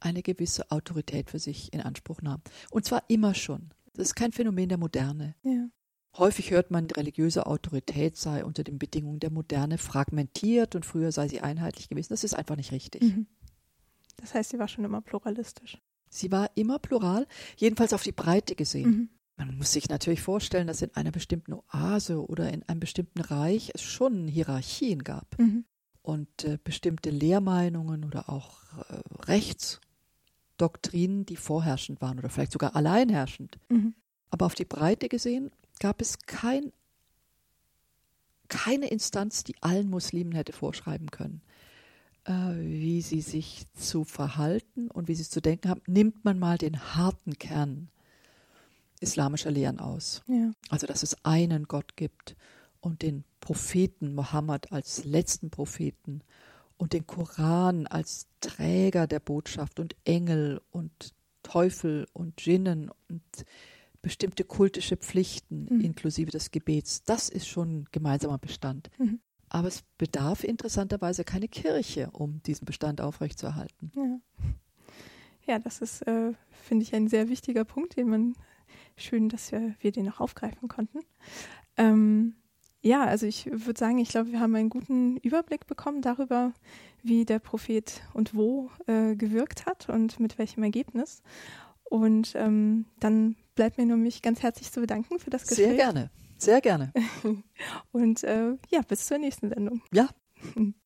[0.00, 2.42] eine gewisse Autorität für sich in Anspruch nahmen.
[2.70, 3.70] Und zwar immer schon.
[3.94, 5.34] Das ist kein Phänomen der Moderne.
[5.42, 5.68] Ja.
[6.18, 11.28] Häufig hört man, religiöse Autorität sei unter den Bedingungen der Moderne fragmentiert und früher sei
[11.28, 12.08] sie einheitlich gewesen.
[12.10, 13.02] Das ist einfach nicht richtig.
[13.02, 13.26] Mhm.
[14.16, 15.78] Das heißt, sie war schon immer pluralistisch.
[16.08, 17.26] Sie war immer plural,
[17.56, 18.90] jedenfalls auf die Breite gesehen.
[18.90, 19.10] Mhm.
[19.36, 23.70] Man muss sich natürlich vorstellen, dass in einer bestimmten Oase oder in einem bestimmten Reich
[23.74, 25.38] es schon Hierarchien gab.
[25.38, 25.66] Mhm.
[26.00, 33.58] und äh, bestimmte Lehrmeinungen oder auch äh, Rechtsdoktrinen, die vorherrschend waren oder vielleicht sogar alleinherrschend.
[33.68, 33.94] Mhm.
[34.30, 36.72] Aber auf die Breite gesehen gab es kein,
[38.48, 41.42] keine Instanz, die allen Muslimen hätte vorschreiben können,
[42.24, 45.82] äh, wie sie sich zu verhalten und wie sie zu denken haben.
[45.86, 47.88] Nimmt man mal den harten Kern
[49.00, 50.22] islamischer Lehren aus.
[50.26, 50.52] Ja.
[50.70, 52.36] Also, dass es einen Gott gibt
[52.80, 56.22] und den Propheten Mohammed als letzten Propheten
[56.76, 63.22] und den Koran als Träger der Botschaft und Engel und Teufel und Djinnen und
[64.06, 65.80] bestimmte kultische Pflichten mhm.
[65.80, 67.02] inklusive des Gebets.
[67.02, 68.88] Das ist schon gemeinsamer Bestand.
[68.98, 69.18] Mhm.
[69.48, 73.90] Aber es bedarf interessanterweise keine Kirche, um diesen Bestand aufrechtzuerhalten.
[73.96, 74.20] Ja,
[75.46, 78.34] ja das ist, äh, finde ich, ein sehr wichtiger Punkt, den man
[78.96, 81.00] schön, dass wir, wir den noch aufgreifen konnten.
[81.76, 82.36] Ähm,
[82.82, 86.52] ja, also ich würde sagen, ich glaube, wir haben einen guten Überblick bekommen darüber,
[87.02, 91.24] wie der Prophet und wo äh, gewirkt hat und mit welchem Ergebnis.
[91.82, 95.66] Und ähm, dann bleibt mir nur mich ganz herzlich zu bedanken für das Gespräch.
[95.66, 96.92] Sehr gerne, sehr gerne.
[97.90, 99.82] und äh, ja, bis zur nächsten Sendung.
[99.92, 100.08] Ja.